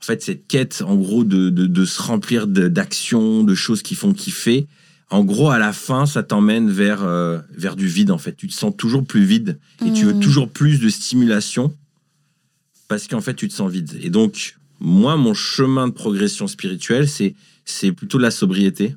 en 0.00 0.04
fait, 0.04 0.22
cette 0.22 0.46
quête, 0.46 0.82
en 0.86 0.94
gros, 0.96 1.24
de, 1.24 1.50
de, 1.50 1.84
se 1.84 2.02
remplir 2.02 2.46
d'actions, 2.46 3.42
de, 3.42 3.54
choses 3.54 3.82
qui 3.82 3.94
font 3.94 4.12
kiffer, 4.12 4.66
en 5.10 5.24
gros, 5.24 5.50
à 5.50 5.58
la 5.58 5.72
fin, 5.72 6.04
ça 6.04 6.22
t'emmène 6.22 6.70
vers, 6.70 7.02
euh, 7.02 7.38
vers 7.56 7.76
du 7.76 7.86
vide, 7.86 8.10
en 8.10 8.18
fait. 8.18 8.36
Tu 8.36 8.48
te 8.48 8.54
sens 8.54 8.74
toujours 8.76 9.04
plus 9.04 9.24
vide 9.24 9.58
et 9.84 9.92
tu 9.92 10.04
veux 10.04 10.14
mmh. 10.14 10.20
toujours 10.20 10.48
plus 10.48 10.80
de 10.80 10.88
stimulation 10.88 11.72
parce 12.88 13.06
qu'en 13.06 13.20
fait, 13.20 13.34
tu 13.34 13.48
te 13.48 13.54
sens 13.54 13.70
vide. 13.70 13.98
Et 14.02 14.10
donc, 14.10 14.56
moi, 14.80 15.16
mon 15.16 15.34
chemin 15.34 15.88
de 15.88 15.92
progression 15.92 16.46
spirituelle, 16.46 17.08
c'est, 17.08 17.34
c'est 17.64 17.92
plutôt 17.92 18.18
la 18.18 18.30
sobriété, 18.30 18.94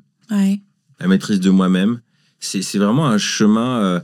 la 0.98 1.06
maîtrise 1.08 1.40
de 1.40 1.50
moi-même. 1.50 2.00
C'est, 2.40 2.62
c'est 2.62 2.78
vraiment 2.78 3.06
un 3.06 3.18
chemin 3.18 3.80
euh, 3.80 4.00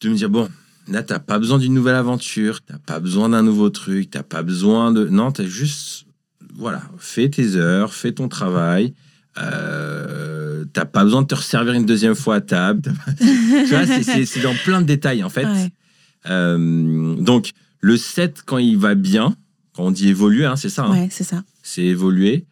de 0.00 0.08
me 0.08 0.14
dire, 0.14 0.30
bon, 0.30 0.48
Là, 0.90 1.02
t'as 1.02 1.18
pas 1.18 1.38
besoin 1.38 1.58
d'une 1.58 1.74
nouvelle 1.74 1.96
aventure, 1.96 2.62
t'as 2.62 2.78
pas 2.78 2.98
besoin 2.98 3.28
d'un 3.28 3.42
nouveau 3.42 3.68
truc, 3.68 4.10
t'as 4.10 4.22
pas 4.22 4.42
besoin 4.42 4.90
de. 4.90 5.06
Non, 5.06 5.30
t'as 5.32 5.44
juste. 5.44 6.06
Voilà, 6.54 6.82
fais 6.98 7.28
tes 7.28 7.56
heures, 7.56 7.92
fais 7.92 8.12
ton 8.12 8.28
travail. 8.28 8.94
Euh, 9.36 10.64
t'as 10.72 10.86
pas 10.86 11.04
besoin 11.04 11.22
de 11.22 11.26
te 11.26 11.34
resservir 11.34 11.74
une 11.74 11.84
deuxième 11.84 12.14
fois 12.14 12.36
à 12.36 12.40
table. 12.40 12.82
tu 13.18 13.66
vois, 13.66 13.86
c'est 13.86 14.42
dans 14.42 14.54
plein 14.64 14.80
de 14.80 14.86
détails, 14.86 15.22
en 15.22 15.28
fait. 15.28 15.46
Euh, 16.26 17.14
donc, 17.16 17.50
le 17.80 17.96
7, 17.96 18.42
quand 18.44 18.58
il 18.58 18.78
va 18.78 18.94
bien, 18.94 19.36
quand 19.74 19.84
on 19.84 19.90
dit 19.90 20.08
évoluer, 20.08 20.46
hein, 20.46 20.56
c'est 20.56 20.70
ça. 20.70 20.84
Hein. 20.84 20.92
ouais, 20.92 21.08
c'est 21.10 21.24
ça. 21.24 21.44
C'est 21.62 21.84
évoluer. 21.84 22.46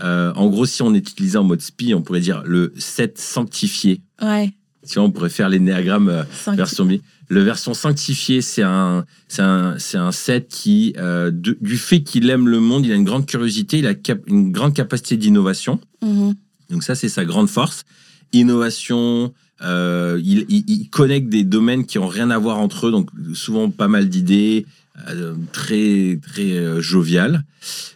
Euh, 0.00 0.32
en 0.34 0.48
gros, 0.48 0.66
si 0.66 0.82
on 0.82 0.94
utilisait 0.94 1.38
en 1.38 1.44
mode 1.44 1.60
spi, 1.60 1.94
on 1.94 2.02
pourrait 2.02 2.20
dire 2.20 2.42
le 2.44 2.72
7 2.76 3.18
sanctifié. 3.18 4.00
Ouais. 4.20 4.52
On 4.96 5.10
pourrait 5.10 5.30
faire 5.30 5.48
les 5.48 5.60
néagrammes 5.60 6.08
euh, 6.08 6.22
version 6.54 6.88
Le 7.28 7.42
version 7.42 7.72
sanctifié, 7.72 8.42
c'est 8.42 8.62
un, 8.62 9.04
c'est 9.28 9.42
un, 9.42 9.78
c'est 9.78 9.98
un 9.98 10.12
set 10.12 10.48
qui, 10.48 10.94
euh, 10.98 11.30
du 11.32 11.76
fait 11.76 12.02
qu'il 12.02 12.28
aime 12.30 12.48
le 12.48 12.60
monde, 12.60 12.84
il 12.84 12.92
a 12.92 12.96
une 12.96 13.04
grande 13.04 13.26
curiosité, 13.26 13.78
il 13.78 13.86
a 13.86 13.94
une 14.26 14.50
grande 14.50 14.74
capacité 14.74 15.16
d'innovation. 15.16 15.78
Mm-hmm. 16.04 16.34
Donc 16.70 16.82
ça, 16.82 16.94
c'est 16.94 17.08
sa 17.08 17.24
grande 17.24 17.48
force. 17.48 17.84
Innovation, 18.32 19.32
euh, 19.62 20.20
il, 20.22 20.46
il, 20.48 20.88
connecte 20.90 21.28
des 21.28 21.44
domaines 21.44 21.86
qui 21.86 21.98
ont 21.98 22.08
rien 22.08 22.30
à 22.30 22.38
voir 22.38 22.58
entre 22.58 22.88
eux, 22.88 22.90
donc 22.90 23.10
souvent 23.34 23.70
pas 23.70 23.88
mal 23.88 24.08
d'idées, 24.08 24.66
très 25.52 26.18
très 26.22 26.82
jovial. 26.82 27.44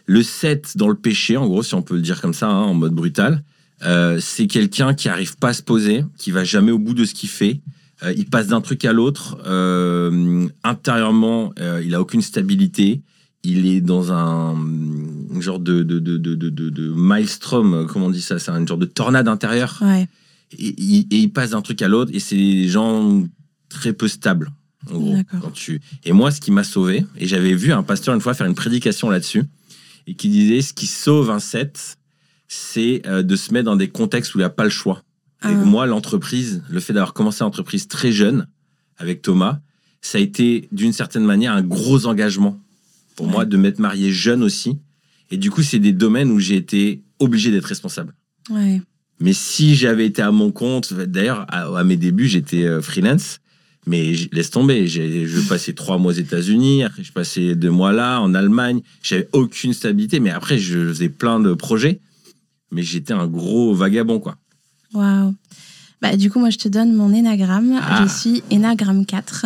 Le 0.05 0.23
7 0.23 0.77
dans 0.77 0.87
le 0.87 0.95
péché, 0.95 1.37
en 1.37 1.47
gros, 1.47 1.63
si 1.63 1.73
on 1.73 1.81
peut 1.81 1.95
le 1.95 2.01
dire 2.01 2.21
comme 2.21 2.33
ça, 2.33 2.47
hein, 2.47 2.63
en 2.63 2.73
mode 2.73 2.93
brutal. 2.93 3.43
Euh, 3.83 4.19
c'est 4.19 4.47
quelqu'un 4.47 4.93
qui 4.93 5.09
arrive 5.09 5.37
pas 5.37 5.49
à 5.49 5.53
se 5.53 5.61
poser, 5.61 6.03
qui 6.17 6.31
va 6.31 6.43
jamais 6.43 6.71
au 6.71 6.79
bout 6.79 6.93
de 6.93 7.05
ce 7.05 7.13
qu'il 7.13 7.29
fait. 7.29 7.61
Euh, 8.03 8.13
il 8.15 8.29
passe 8.29 8.47
d'un 8.47 8.61
truc 8.61 8.85
à 8.85 8.93
l'autre. 8.93 9.37
Euh, 9.45 10.47
intérieurement, 10.63 11.53
il 11.83 11.93
a 11.95 12.01
aucune 12.01 12.21
stabilité. 12.21 13.01
il 13.43 13.67
est 13.67 13.81
dans 13.81 14.11
un, 14.11 14.55
genre 15.39 15.59
de, 15.59 15.83
de, 15.83 15.99
de, 15.99 16.17
de, 16.17 16.49
de, 16.49 16.89
maelstrom, 16.93 17.87
comment 17.87 18.07
on 18.07 18.11
dit 18.11 18.21
ça 18.21 18.39
C'est 18.39 18.51
un 18.51 18.65
genre 18.65 18.77
de 18.77 18.85
tornade 18.85 19.27
intérieure. 19.27 19.79
Ouais. 19.81 20.07
Et, 20.57 20.73
il 21.11 21.31
passe 21.31 21.51
d'un 21.51 21.61
truc 21.61 21.81
à 21.81 21.87
l'autre 21.87 22.11
et 22.13 22.19
c'est 22.19 22.35
des 22.35 22.67
gens 22.67 23.23
très 23.69 23.93
peu 23.93 24.07
stables. 24.07 24.51
En 24.89 24.97
gros, 24.97 25.17
quand 25.41 25.51
tu... 25.51 25.81
Et 26.05 26.13
moi, 26.13 26.31
ce 26.31 26.39
qui 26.39 26.51
m'a 26.51 26.63
sauvé, 26.63 27.05
et 27.17 27.27
j'avais 27.27 27.53
vu 27.53 27.73
un 27.73 27.83
pasteur 27.83 28.15
une 28.15 28.21
fois 28.21 28.33
faire 28.33 28.47
une 28.47 28.55
prédication 28.55 29.09
là-dessus, 29.09 29.43
et 30.05 30.13
qui 30.13 30.29
disait 30.29 30.61
ce 30.61 30.73
qui 30.73 30.87
sauve 30.87 31.29
un 31.29 31.39
set, 31.39 31.97
c'est 32.47 33.01
euh, 33.05 33.23
de 33.23 33.35
se 33.35 33.53
mettre 33.53 33.65
dans 33.65 33.75
des 33.75 33.89
contextes 33.89 34.35
où 34.35 34.37
il 34.37 34.41
n'y 34.41 34.45
a 34.45 34.49
pas 34.49 34.63
le 34.63 34.69
choix. 34.69 35.03
Et 35.43 35.47
ah. 35.47 35.53
moi, 35.53 35.85
l'entreprise, 35.85 36.63
le 36.69 36.79
fait 36.79 36.93
d'avoir 36.93 37.13
commencé 37.13 37.43
l'entreprise 37.43 37.87
très 37.87 38.11
jeune 38.11 38.47
avec 38.97 39.21
Thomas, 39.21 39.59
ça 40.01 40.17
a 40.17 40.21
été 40.21 40.67
d'une 40.71 40.93
certaine 40.93 41.25
manière 41.25 41.53
un 41.53 41.61
gros 41.61 42.05
engagement 42.05 42.59
pour 43.15 43.27
moi 43.27 43.45
de 43.45 43.57
m'être 43.57 43.79
marié 43.79 44.11
jeune 44.11 44.43
aussi. 44.43 44.77
Et 45.31 45.37
du 45.37 45.51
coup, 45.51 45.61
c'est 45.61 45.79
des 45.79 45.91
domaines 45.91 46.31
où 46.31 46.39
j'ai 46.39 46.55
été 46.55 47.03
obligé 47.19 47.51
d'être 47.51 47.65
responsable. 47.65 48.13
Ouais. 48.49 48.81
Mais 49.19 49.33
si 49.33 49.75
j'avais 49.75 50.05
été 50.05 50.21
à 50.21 50.31
mon 50.31 50.51
compte, 50.51 50.93
d'ailleurs, 50.93 51.45
à, 51.49 51.83
mes 51.83 51.97
débuts, 51.97 52.27
j'étais 52.27 52.63
euh, 52.63 52.81
freelance. 52.81 53.39
Mais 53.87 54.13
laisse 54.33 54.51
tomber, 54.51 54.85
je 54.85 55.47
passais 55.47 55.71
trois 55.71 55.97
mois 55.97 56.11
aux 56.11 56.15
États-Unis, 56.15 56.83
je 57.01 57.11
passais 57.13 57.55
deux 57.55 57.71
mois 57.71 57.93
là, 57.93 58.19
en 58.19 58.33
Allemagne, 58.33 58.81
j'avais 59.01 59.29
aucune 59.31 59.71
stabilité, 59.71 60.19
mais 60.19 60.29
après 60.29 60.57
je 60.57 60.89
faisais 60.89 61.07
plein 61.07 61.39
de 61.39 61.53
projets, 61.53 62.01
mais 62.71 62.83
j'étais 62.83 63.13
un 63.13 63.27
gros 63.27 63.73
vagabond 63.73 64.19
quoi. 64.19 64.37
Waouh. 64.93 65.33
Bah, 65.99 66.15
du 66.15 66.29
coup, 66.29 66.39
moi, 66.39 66.51
je 66.51 66.59
te 66.59 66.67
donne 66.67 66.93
mon 66.93 67.11
énagramme. 67.11 67.79
Ah. 67.81 68.03
Je 68.03 68.07
suis 68.07 68.43
énagramme 68.51 69.05
4. 69.05 69.45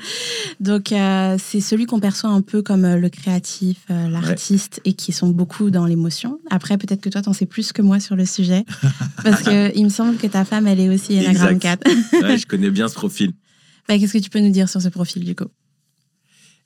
Donc, 0.60 0.90
euh, 0.90 1.36
c'est 1.38 1.60
celui 1.60 1.86
qu'on 1.86 2.00
perçoit 2.00 2.30
un 2.30 2.40
peu 2.40 2.62
comme 2.62 2.84
euh, 2.84 2.96
le 2.96 3.08
créatif, 3.08 3.78
euh, 3.90 4.08
l'artiste, 4.08 4.80
et 4.84 4.94
qui 4.94 5.12
sont 5.12 5.28
beaucoup 5.28 5.70
dans 5.70 5.86
l'émotion. 5.86 6.40
Après, 6.50 6.78
peut-être 6.78 7.00
que 7.00 7.10
toi, 7.10 7.22
t'en 7.22 7.32
sais 7.32 7.46
plus 7.46 7.72
que 7.72 7.80
moi 7.80 8.00
sur 8.00 8.16
le 8.16 8.26
sujet. 8.26 8.64
parce 9.22 9.42
qu'il 9.42 9.84
me 9.84 9.88
semble 9.88 10.16
que 10.16 10.26
ta 10.26 10.44
femme, 10.44 10.66
elle 10.66 10.80
est 10.80 10.88
aussi 10.88 11.14
énagramme 11.14 11.60
4. 11.60 11.88
ouais, 12.22 12.38
je 12.38 12.46
connais 12.48 12.70
bien 12.70 12.88
ce 12.88 12.94
profil. 12.94 13.30
Bah, 13.88 13.96
Qu'est-ce 13.96 14.14
que 14.14 14.18
tu 14.18 14.30
peux 14.30 14.40
nous 14.40 14.52
dire 14.52 14.68
sur 14.68 14.82
ce 14.82 14.88
profil, 14.88 15.24
du 15.24 15.36
coup? 15.36 15.48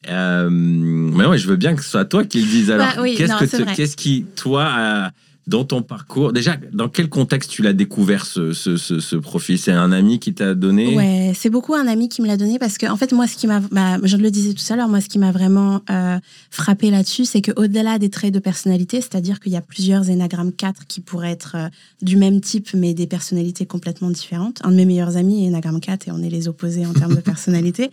Mais 0.06 1.26
ouais, 1.26 1.36
je 1.36 1.48
veux 1.48 1.56
bien 1.56 1.74
que 1.74 1.82
ce 1.82 1.90
soit 1.90 2.06
toi 2.06 2.24
qui 2.24 2.40
le 2.40 2.46
dise. 2.46 2.70
Alors, 2.70 2.86
bah 2.96 3.74
qu'est-ce, 3.74 3.96
qui, 3.96 4.24
toi, 4.36 5.10
dans 5.48 5.64
ton 5.64 5.80
parcours, 5.80 6.34
déjà, 6.34 6.58
dans 6.72 6.90
quel 6.90 7.08
contexte 7.08 7.50
tu 7.50 7.62
l'as 7.62 7.72
découvert 7.72 8.26
ce, 8.26 8.52
ce, 8.52 9.16
profil? 9.16 9.58
C'est 9.58 9.72
un 9.72 9.92
ami 9.92 10.18
qui 10.18 10.34
t'a 10.34 10.54
donné? 10.54 10.94
Ouais, 10.94 11.32
c'est 11.34 11.48
beaucoup 11.48 11.74
un 11.74 11.86
ami 11.86 12.10
qui 12.10 12.20
me 12.20 12.26
l'a 12.26 12.36
donné 12.36 12.58
parce 12.58 12.76
que, 12.76 12.84
en 12.86 12.96
fait, 12.96 13.12
moi, 13.12 13.26
ce 13.26 13.34
qui 13.34 13.46
m'a, 13.46 13.60
bah, 13.72 13.96
je 14.02 14.18
le 14.18 14.30
disais 14.30 14.52
tout 14.52 14.62
à 14.70 14.76
l'heure, 14.76 14.88
moi, 14.88 15.00
ce 15.00 15.08
qui 15.08 15.18
m'a 15.18 15.32
vraiment 15.32 15.80
euh, 15.90 16.18
frappé 16.50 16.90
là-dessus, 16.90 17.24
c'est 17.24 17.40
qu'au-delà 17.40 17.98
des 17.98 18.10
traits 18.10 18.34
de 18.34 18.40
personnalité, 18.40 19.00
c'est-à-dire 19.00 19.40
qu'il 19.40 19.52
y 19.52 19.56
a 19.56 19.62
plusieurs 19.62 20.10
énagrammes 20.10 20.52
4 20.52 20.86
qui 20.86 21.00
pourraient 21.00 21.30
être 21.30 21.56
euh, 21.56 21.68
du 22.02 22.16
même 22.16 22.42
type, 22.42 22.68
mais 22.74 22.92
des 22.92 23.06
personnalités 23.06 23.64
complètement 23.64 24.10
différentes. 24.10 24.60
Un 24.64 24.70
de 24.70 24.76
mes 24.76 24.84
meilleurs 24.84 25.16
amis 25.16 25.44
est 25.44 25.46
énagramme 25.46 25.80
4 25.80 26.08
et 26.08 26.10
on 26.10 26.22
est 26.22 26.28
les 26.28 26.48
opposés 26.48 26.84
en 26.84 26.92
termes 26.92 27.14
de 27.14 27.20
personnalité. 27.22 27.90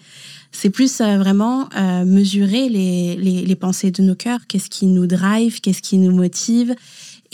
C'est 0.52 0.70
plus 0.70 1.00
euh, 1.00 1.18
vraiment 1.18 1.70
mesurer 2.06 2.70
les, 2.70 3.16
les, 3.16 3.46
les 3.46 3.56
pensées 3.56 3.92
de 3.92 4.02
nos 4.02 4.16
cœurs, 4.16 4.42
qu'est-ce 4.48 4.70
qui 4.70 4.88
nous 4.88 5.08
drive, 5.08 5.62
qu'est-ce 5.62 5.82
qui 5.82 5.98
nous 5.98 6.14
motive? 6.14 6.76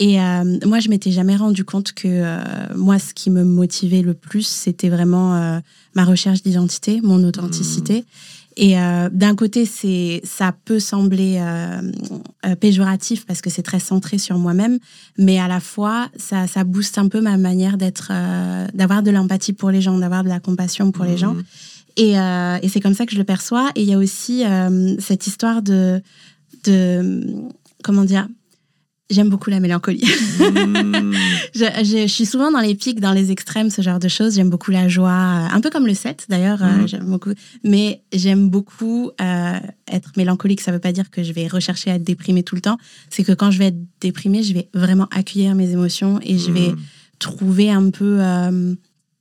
Et 0.02 0.20
euh, 0.20 0.58
moi, 0.66 0.80
je 0.80 0.90
m'étais 0.90 1.12
jamais 1.12 1.36
rendu 1.36 1.64
compte 1.64 1.94
que 1.94 2.08
euh, 2.08 2.40
moi, 2.76 2.98
ce 2.98 3.14
qui 3.14 3.30
me 3.30 3.44
motivait 3.44 4.02
le 4.02 4.16
plus, 4.16 4.48
c'était 4.48 4.90
vraiment 4.90 5.36
euh, 5.36 5.60
ma 5.94 6.06
recherche 6.06 6.42
d'identité, 6.42 7.02
mon 7.04 7.24
authenticité. 7.24 8.00
Mmh. 8.00 8.04
Et 8.58 8.76
d'un 9.14 9.34
côté, 9.34 9.66
c'est, 9.66 10.20
ça 10.26 10.54
peut 10.66 10.82
sembler 10.82 11.42
péjoratif 12.60 13.26
parce 13.26 13.40
que 13.40 13.50
c'est 13.50 13.62
très 13.62 13.80
centré 13.80 14.18
sur 14.18 14.38
moi-même, 14.38 14.78
mais 15.18 15.40
à 15.40 15.48
la 15.48 15.62
fois, 15.62 16.10
ça, 16.18 16.48
ça 16.48 16.66
booste 16.66 16.98
un 16.98 17.08
peu 17.08 17.22
ma 17.22 17.38
manière 17.38 17.78
d'être, 17.78 18.12
d'avoir 18.74 19.04
de 19.04 19.10
l'empathie 19.10 19.54
pour 19.54 19.72
les 19.72 19.80
gens, 19.80 19.98
d'avoir 19.98 20.26
de 20.26 20.30
la 20.30 20.42
compassion 20.42 20.92
pour 20.92 21.06
les 21.06 21.16
gens. 21.18 21.36
Mmh. 21.36 21.44
Et, 21.96 22.12
et 22.62 22.70
c'est 22.70 22.82
comme 22.82 22.94
ça 22.94 23.06
que 23.06 23.14
je 23.14 23.18
le 23.18 23.24
perçois. 23.24 23.72
Et 23.76 23.84
il 23.84 23.88
y 23.88 23.94
a 23.94 23.98
aussi 23.98 24.44
cette 25.00 25.28
histoire 25.28 25.62
de, 25.62 26.02
de 26.66 27.24
comment 27.84 28.04
dire, 28.04 28.28
J'aime 29.12 29.30
beaucoup 29.30 29.50
la 29.50 29.60
mélancolie. 29.60 30.06
Hmm. 30.40 31.14
je, 31.54 32.06
suis 32.08 32.26
souvent 32.26 32.50
dans 32.50 32.62
les 32.62 32.76
pics, 32.76 33.02
dans 33.02 33.12
les 33.12 33.30
extrêmes, 33.32 33.70
ce 33.70 33.82
genre 33.82 34.00
de 34.00 34.08
choses. 34.08 34.36
J'aime 34.36 34.50
beaucoup 34.50 34.72
la 34.72 34.88
joie, 34.88 35.10
euh, 35.10 35.56
un 35.56 35.60
peu 35.60 35.70
comme 35.70 35.86
le 35.86 35.94
7 35.94 36.28
d'ailleurs. 36.30 36.64
Euh, 36.64 36.84
hmm. 36.84 36.88
j'aime 36.88 37.06
beaucoup. 37.06 37.32
Mais 37.66 38.02
j'aime 38.14 38.50
beaucoup 38.50 39.12
euh, 39.20 39.60
être 39.92 40.12
mélancolique. 40.16 40.62
Ça 40.62 40.72
ne 40.72 40.78
veut 40.78 40.82
pas 40.82 40.94
dire 40.94 41.10
que 41.10 41.24
je 41.24 41.34
vais 41.34 41.48
rechercher 41.48 41.92
à 41.92 41.96
être 41.96 42.04
déprimée 42.04 42.44
tout 42.44 42.56
le 42.56 42.62
temps. 42.62 42.78
C'est 43.10 43.24
que 43.24 43.34
quand 43.34 43.52
je 43.52 43.60
vais 43.60 43.68
être 43.68 43.82
déprimée, 44.00 44.44
je 44.44 44.54
vais 44.54 44.70
vraiment 44.74 45.08
accueillir 45.12 45.56
mes 45.56 45.72
émotions 45.72 46.20
et 46.24 46.38
je 46.38 46.50
vais 46.50 46.70
hmm. 46.70 46.80
trouver 47.20 47.70
un 47.70 47.90
peu 47.90 48.22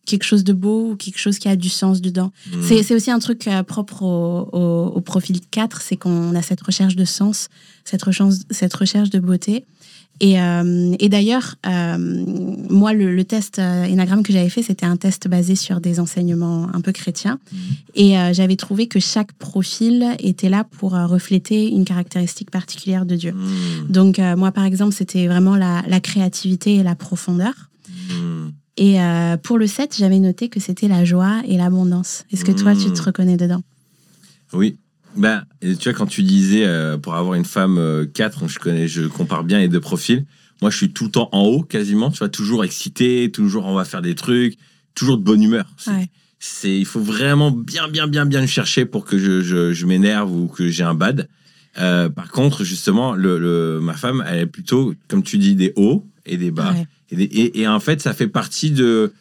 quelque 0.07 0.25
chose 0.25 0.45
de 0.45 0.53
beau 0.53 0.93
ou 0.93 0.97
quelque 0.97 1.19
chose 1.19 1.39
qui 1.39 1.49
a 1.49 1.57
du 1.57 1.69
sens 1.69 2.01
dedans. 2.01 2.33
C'est 2.63 2.95
aussi 2.95 3.11
un 3.11 3.19
truc 3.19 3.49
propre 3.67 4.03
au, 4.03 4.91
au, 4.95 5.01
profil 5.01 5.41
4, 5.51 5.81
c'est 5.81 5.97
qu'on 5.97 6.35
a 6.35 6.43
cette 6.43 6.61
recherche 6.61 6.97
de 6.97 7.05
sens, 7.05 7.49
cette 7.85 8.03
recherche, 8.03 8.35
cette 8.51 8.75
recherche 8.75 9.11
de 9.11 9.19
beauté. 9.19 9.65
Et, 10.21 10.39
euh, 10.39 10.95
et 10.99 11.09
d'ailleurs, 11.09 11.57
euh, 11.67 11.97
moi, 11.99 12.93
le, 12.93 13.25
test 13.25 13.59
euh, 13.59 13.87
que 14.23 14.33
j'avais 14.33 14.51
fait, 14.51 14.63
c'était 14.63 14.85
un 14.85 14.97
test 14.97 15.29
basé 15.29 15.55
sur 15.55 15.81
des 15.81 15.99
enseignements 15.99 16.69
un 16.75 16.83
peu 16.83 16.93
chrétiens. 16.93 17.39
Mhm. 17.51 17.59
Et 17.95 18.19
euh, 18.19 18.33
j'avais 18.35 18.57
trouvé 18.57 18.87
que 18.87 19.01
chaque 19.01 19.33
profil 19.33 20.15
était 20.19 20.51
là 20.51 20.65
pour 20.65 20.93
refléter 20.93 21.69
une 21.69 21.87
caractéristique 21.87 22.51
particulière 22.51 23.07
de 23.07 23.17
Dieu. 23.17 23.33
Mhm. 23.33 23.89
Donc, 23.89 24.19
moi, 24.37 24.53
par 24.53 24.65
exemple, 24.65 24.93
c'était 24.93 25.27
vraiment 25.27 25.57
la, 25.57 25.83
la, 25.89 26.01
créativité 26.01 26.75
et 26.77 26.83
la 26.83 26.95
profondeur. 26.95 27.71
Mhm. 27.89 28.53
Et 28.77 28.99
pour 29.43 29.59
le 29.59 29.67
7, 29.67 29.97
j'avais 29.99 30.19
noté 30.19 30.49
que 30.49 30.61
c'était 30.61 30.89
la 30.89 31.05
joie 31.05 31.43
et 31.47 31.57
l'abondance. 31.57 32.25
Est-ce 32.33 32.45
que 32.45 32.53
toi, 32.53 32.75
tu 32.75 32.91
te 32.93 33.03
reconnais 33.03 33.37
dedans? 33.37 33.63
Oui, 34.53 34.77
ben, 35.17 35.45
tu 35.61 35.75
vois, 35.85 35.93
quand 35.93 36.07
tu 36.07 36.23
disais 36.23 36.65
euh, 36.65 36.97
pour 36.97 37.15
avoir 37.15 37.35
une 37.35 37.45
femme 37.45 38.07
4, 38.15 38.45
euh, 38.45 38.49
je 38.49 38.59
connais, 38.59 38.89
je 38.89 39.03
compare 39.03 39.45
bien 39.45 39.59
les 39.59 39.69
deux 39.69 39.81
profils. 39.81 40.25
Moi, 40.63 40.71
je 40.71 40.77
suis 40.77 40.93
tout 40.93 41.05
le 41.05 41.11
temps 41.11 41.29
en 41.33 41.43
haut, 41.43 41.63
quasiment. 41.63 42.11
Tu 42.11 42.19
vois, 42.19 42.29
toujours 42.29 42.65
excité, 42.65 43.31
toujours 43.33 43.67
on 43.67 43.75
va 43.75 43.85
faire 43.85 44.03
des 44.03 44.15
trucs, 44.15 44.57
toujours 44.95 45.19
de 45.19 45.23
bonne 45.23 45.43
humeur. 45.43 45.67
C'est, 46.39 46.77
il 46.77 46.87
faut 46.87 47.01
vraiment 47.01 47.51
bien, 47.51 47.89
bien, 47.89 48.07
bien, 48.07 48.25
bien 48.25 48.41
le 48.41 48.47
chercher 48.47 48.87
pour 48.87 49.05
que 49.05 49.19
je, 49.19 49.43
je, 49.43 49.73
je 49.73 49.87
m'énerve 49.87 50.33
ou 50.33 50.49
que 50.49 50.69
j'ai 50.69 50.85
un 50.85 50.95
bad. 50.95 51.29
Euh, 51.79 52.09
par 52.09 52.31
contre, 52.31 52.65
justement, 52.65 53.13
le, 53.15 53.39
le, 53.39 53.81
ma 53.81 53.95
femme, 53.95 54.25
elle 54.27 54.41
est 54.41 54.47
plutôt, 54.47 54.95
comme 55.09 55.23
tu 55.23 55.39
dis, 55.39 55.55
des 55.55 55.73
hauts 55.77 56.07
et 56.25 56.37
des 56.37 56.51
bas. 56.51 56.75
Et, 57.11 57.61
et, 57.61 57.69
en 57.69 57.81
fait, 57.81 58.01
ça 58.01 58.15
fait 58.15 58.29
partie 58.29 58.71
de, 58.71 59.13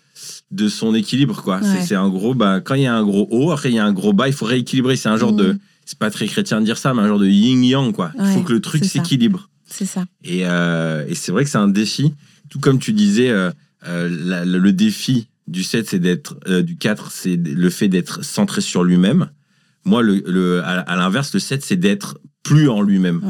de 0.51 0.69
son 0.69 0.93
équilibre, 0.93 1.41
quoi. 1.41 1.60
C'est 1.86 1.96
un 1.96 2.10
gros, 2.10 2.34
bah, 2.34 2.62
quand 2.62 2.75
il 2.75 2.84
y 2.84 2.88
a 2.88 2.96
un 2.96 3.03
gros 3.03 3.27
haut, 3.31 3.51
après 3.51 3.69
il 3.69 3.75
y 3.75 3.79
a 3.79 3.86
un 3.86 3.93
gros 3.93 4.13
bas, 4.13 4.27
il 4.27 4.34
faut 4.34 4.46
rééquilibrer. 4.46 4.96
C'est 4.96 5.10
un 5.10 5.17
genre 5.17 5.34
de 5.34 5.53
mmh 5.53 5.60
c'est 5.89 5.98
pas 5.98 6.12
très 6.12 6.27
chrétien 6.27 6.60
de 6.62 6.65
dire 6.65 6.77
ça, 6.77 6.93
mais 6.93 7.01
un 7.01 7.08
genre 7.08 7.17
de 7.17 7.25
yin-yang, 7.25 7.91
quoi. 7.93 8.12
Il 8.19 8.25
faut 8.27 8.43
que 8.43 8.53
le 8.53 8.62
truc 8.62 8.86
s'équilibre. 8.86 9.50
C'est 9.65 9.88
ça. 9.88 10.05
Et, 10.24 10.46
euh, 10.46 11.03
et 11.08 11.15
c'est 11.15 11.31
vrai 11.31 11.43
que 11.43 11.50
c'est 11.50 11.58
un 11.58 11.67
défi. 11.67 12.13
Tout 12.51 12.60
comme 12.60 12.77
tu 12.77 12.93
disais, 12.93 13.31
euh, 13.31 13.50
euh, 13.88 14.46
le 14.46 14.72
défi 14.72 15.29
du 15.48 15.63
7, 15.63 15.89
c'est 15.89 15.98
d'être, 15.98 16.38
du 16.62 16.77
4, 16.77 17.10
c'est 17.10 17.38
le 17.38 17.69
fait 17.72 17.88
d'être 17.88 18.24
centré 18.24 18.62
sur 18.62 18.84
lui-même. 18.84 19.31
Moi, 19.84 20.03
le, 20.03 20.22
le 20.27 20.62
à, 20.63 20.96
l'inverse, 20.96 21.34
le 21.34 21.39
7, 21.39 21.65
c'est 21.65 21.75
d'être 21.75 22.19
plus 22.43 22.69
en 22.69 22.84
lui-même. 22.84 23.22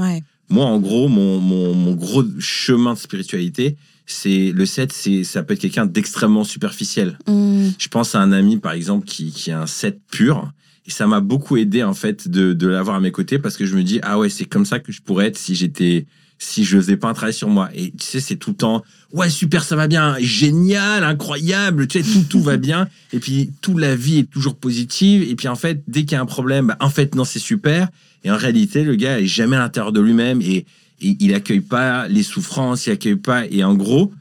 Moi, 0.49 0.65
en 0.65 0.79
gros, 0.79 1.07
mon, 1.07 1.39
mon, 1.39 1.73
mon, 1.73 1.93
gros 1.93 2.25
chemin 2.39 2.93
de 2.93 2.99
spiritualité, 2.99 3.77
c'est 4.05 4.51
le 4.51 4.65
7, 4.65 4.91
c'est, 4.91 5.23
ça 5.23 5.43
peut 5.43 5.53
être 5.53 5.61
quelqu'un 5.61 5.85
d'extrêmement 5.85 6.43
superficiel. 6.43 7.17
Mmh. 7.25 7.69
Je 7.77 7.87
pense 7.87 8.15
à 8.15 8.19
un 8.19 8.33
ami, 8.33 8.57
par 8.57 8.73
exemple, 8.73 9.07
qui, 9.07 9.31
qui 9.31 9.49
a 9.49 9.61
un 9.61 9.67
7 9.67 10.01
pur 10.11 10.51
et 10.89 10.91
ça 10.91 11.05
m'a 11.05 11.19
beaucoup 11.19 11.55
aidé, 11.55 11.83
en 11.83 11.93
fait, 11.93 12.27
de, 12.27 12.53
de 12.53 12.67
l'avoir 12.67 12.95
à 12.95 12.99
mes 12.99 13.11
côtés 13.11 13.37
parce 13.37 13.57
que 13.57 13.65
je 13.67 13.75
me 13.75 13.83
dis, 13.83 13.99
ah 14.01 14.17
ouais, 14.17 14.27
c'est 14.27 14.45
comme 14.45 14.65
ça 14.65 14.79
que 14.79 14.91
je 14.91 15.03
pourrais 15.03 15.27
être 15.27 15.37
si 15.37 15.53
j'étais, 15.53 16.07
si 16.39 16.65
je 16.65 16.77
faisais 16.77 16.97
pas 16.97 17.09
un 17.09 17.13
travail 17.13 17.33
sur 17.33 17.47
moi. 17.47 17.69
Et 17.75 17.91
tu 17.91 18.07
sais, 18.07 18.19
c'est 18.19 18.37
tout 18.37 18.49
le 18.49 18.55
temps, 18.55 18.83
ouais, 19.13 19.29
super, 19.29 19.63
ça 19.63 19.75
va 19.75 19.87
bien, 19.87 20.15
génial, 20.19 21.03
incroyable, 21.03 21.87
tu 21.87 22.01
sais, 22.01 22.11
tout, 22.11 22.23
tout 22.27 22.41
va 22.41 22.57
bien. 22.57 22.87
Et 23.13 23.19
puis, 23.19 23.51
toute 23.61 23.79
la 23.79 23.95
vie 23.95 24.17
est 24.17 24.31
toujours 24.31 24.55
positive. 24.55 25.21
Et 25.21 25.35
puis, 25.35 25.47
en 25.47 25.55
fait, 25.55 25.83
dès 25.87 26.01
qu'il 26.01 26.13
y 26.13 26.15
a 26.15 26.21
un 26.21 26.25
problème, 26.25 26.67
bah, 26.67 26.77
en 26.79 26.89
fait, 26.89 27.13
non, 27.13 27.23
c'est 27.23 27.37
super. 27.37 27.89
Et 28.23 28.31
en 28.31 28.37
réalité, 28.37 28.83
le 28.83 28.95
gars 28.95 29.19
est 29.19 29.27
jamais 29.27 29.57
à 29.57 29.59
l'intérieur 29.59 29.91
de 29.91 30.01
lui-même 30.01 30.41
et, 30.41 30.65
et 31.01 31.17
il 31.19 31.35
accueille 31.35 31.61
pas 31.61 32.07
les 32.07 32.23
souffrances, 32.23 32.87
il 32.87 32.91
accueille 32.93 33.15
pas. 33.15 33.45
Et 33.45 33.63
en 33.63 33.75
gros, 33.75 34.11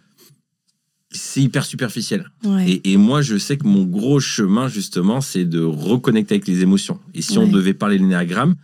c'est 1.11 1.41
hyper 1.41 1.65
superficiel. 1.65 2.31
Et, 2.85 2.97
moi, 2.97 3.23
je 3.23 3.39
sais 3.39 3.57
que 3.57 3.67
mon 3.67 3.85
gros 3.85 4.21
chemin, 4.21 4.69
justement, 4.69 5.21
c'est 5.21 5.45
de 5.45 5.61
reconnecter 5.61 6.35
avec 6.35 6.47
les 6.47 6.63
émotions. 6.63 7.01
Et 7.15 7.23
si 7.23 7.39
on 7.39 7.49
devait 7.49 7.75
parler 7.75 7.97
de 7.97 8.03
l'énéagramme, 8.03 8.57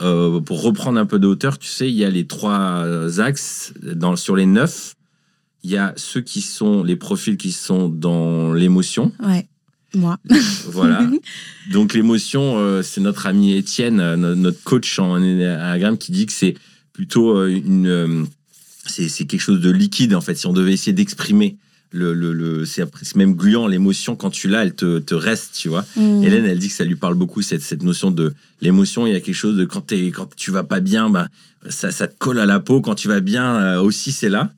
euh, 0.00 0.40
pour 0.40 0.62
reprendre 0.62 0.98
un 0.98 1.06
peu 1.06 1.20
de 1.20 1.28
hauteur, 1.28 1.56
tu 1.58 1.68
sais, 1.68 1.88
il 1.88 1.94
y 1.94 2.04
a 2.04 2.10
les 2.10 2.26
trois 2.26 2.84
axes 3.20 3.72
dans, 3.80 4.16
sur 4.16 4.34
les 4.34 4.46
neuf. 4.46 4.96
Il 5.62 5.70
y 5.70 5.76
a 5.76 5.94
ceux 5.96 6.20
qui 6.20 6.42
sont 6.42 6.82
les 6.82 6.96
profils 6.96 7.36
qui 7.36 7.52
sont 7.52 7.88
dans 7.88 8.52
l'émotion. 8.52 9.12
Moi. 9.94 10.18
voilà. 10.66 11.08
Donc 11.72 11.94
l'émotion, 11.94 12.82
c'est 12.82 13.00
notre 13.00 13.26
ami 13.26 13.54
Étienne, 13.54 14.16
notre 14.16 14.60
coach 14.64 14.98
en 14.98 15.12
Enneagramme, 15.12 15.96
qui 15.96 16.10
dit 16.10 16.26
que 16.26 16.32
c'est 16.32 16.54
plutôt 16.92 17.46
une... 17.46 18.26
c'est 18.84 19.26
quelque 19.26 19.40
chose 19.40 19.60
de 19.60 19.70
liquide, 19.70 20.12
en 20.16 20.20
fait, 20.20 20.34
si 20.34 20.48
on 20.48 20.52
devait 20.52 20.72
essayer 20.72 20.92
d'exprimer 20.92 21.56
le, 21.94 22.32
le, 22.32 22.64
c'est 22.64 22.84
même 23.14 23.34
gluant 23.34 23.66
l'émotion 23.66 24.16
quand 24.16 24.30
tu 24.30 24.48
l'as 24.48 24.64
elle 24.64 24.74
te, 24.74 24.98
te, 24.98 25.14
reste 25.14 25.54
tu 25.54 25.68
vois. 25.68 25.84
Mm. 25.96 26.24
Hélène 26.24 26.46
elle 26.46 26.58
dit 26.58 26.68
que 26.68 26.74
ça 26.74 26.84
lui 26.84 26.96
parle 26.96 27.14
beaucoup 27.14 27.42
cette, 27.42 27.62
cette 27.62 27.82
notion 27.82 28.10
de 28.10 28.34
l'émotion. 28.60 29.06
Il 29.06 29.12
y 29.12 29.16
a 29.16 29.20
quelque 29.20 29.34
chose 29.34 29.56
de 29.56 29.64
quand, 29.64 29.92
es, 29.92 30.10
quand 30.10 30.34
tu 30.34 30.50
vas 30.50 30.64
pas 30.64 30.80
bien 30.80 31.08
bah, 31.08 31.28
ça, 31.68 31.90
ça 31.90 32.08
te 32.08 32.16
colle 32.18 32.38
à 32.38 32.46
la 32.46 32.60
peau. 32.60 32.80
Quand 32.80 32.94
tu 32.94 33.08
vas 33.08 33.20
bien 33.20 33.56
euh, 33.56 33.80
aussi 33.80 34.12
c'est 34.12 34.28
là. 34.28 34.50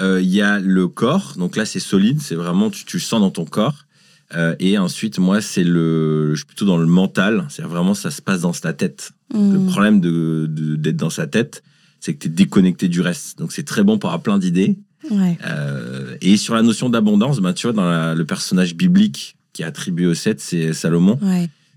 Euh, 0.00 0.20
il 0.20 0.28
y 0.28 0.42
a 0.42 0.60
le 0.60 0.86
corps. 0.86 1.34
Donc 1.36 1.56
là 1.56 1.64
c'est 1.64 1.80
solide. 1.80 2.20
C'est 2.20 2.34
vraiment 2.34 2.70
tu, 2.70 2.84
tu 2.84 2.98
le 2.98 3.02
sens 3.02 3.20
dans 3.20 3.30
ton 3.30 3.46
corps. 3.46 3.86
Euh, 4.34 4.56
et 4.58 4.76
ensuite 4.76 5.18
moi 5.18 5.40
c'est 5.40 5.64
le 5.64 6.32
je 6.32 6.38
suis 6.38 6.46
plutôt 6.46 6.66
dans 6.66 6.78
le 6.78 6.86
mental. 6.86 7.46
C'est 7.48 7.62
vraiment 7.62 7.94
ça 7.94 8.10
se 8.10 8.20
passe 8.20 8.42
dans 8.42 8.52
ta 8.52 8.72
tête. 8.72 9.12
Mm. 9.32 9.52
le 9.52 9.70
problème 9.70 10.00
de 10.00 10.46
d'être 10.76 10.96
dans 10.96 11.10
sa 11.10 11.26
tête 11.26 11.62
c'est 12.00 12.14
que 12.14 12.18
tu 12.20 12.28
es 12.28 12.30
déconnecté 12.30 12.88
du 12.88 13.00
reste. 13.00 13.38
Donc 13.38 13.52
c'est 13.52 13.64
très 13.64 13.82
bon 13.82 13.98
pour 13.98 14.10
avoir 14.10 14.22
plein 14.22 14.38
d'idées 14.38 14.78
euh, 15.12 16.16
et 16.20 16.36
sur 16.36 16.54
la 16.54 16.62
notion 16.62 16.88
d'abondance, 16.88 17.40
ben, 17.40 17.52
tu 17.52 17.66
vois, 17.66 17.74
dans 17.74 18.14
le 18.14 18.24
personnage 18.24 18.74
biblique 18.74 19.36
qui 19.52 19.62
est 19.62 19.66
attribué 19.66 20.06
au 20.06 20.14
7, 20.14 20.40
c'est 20.40 20.72
Salomon. 20.72 21.18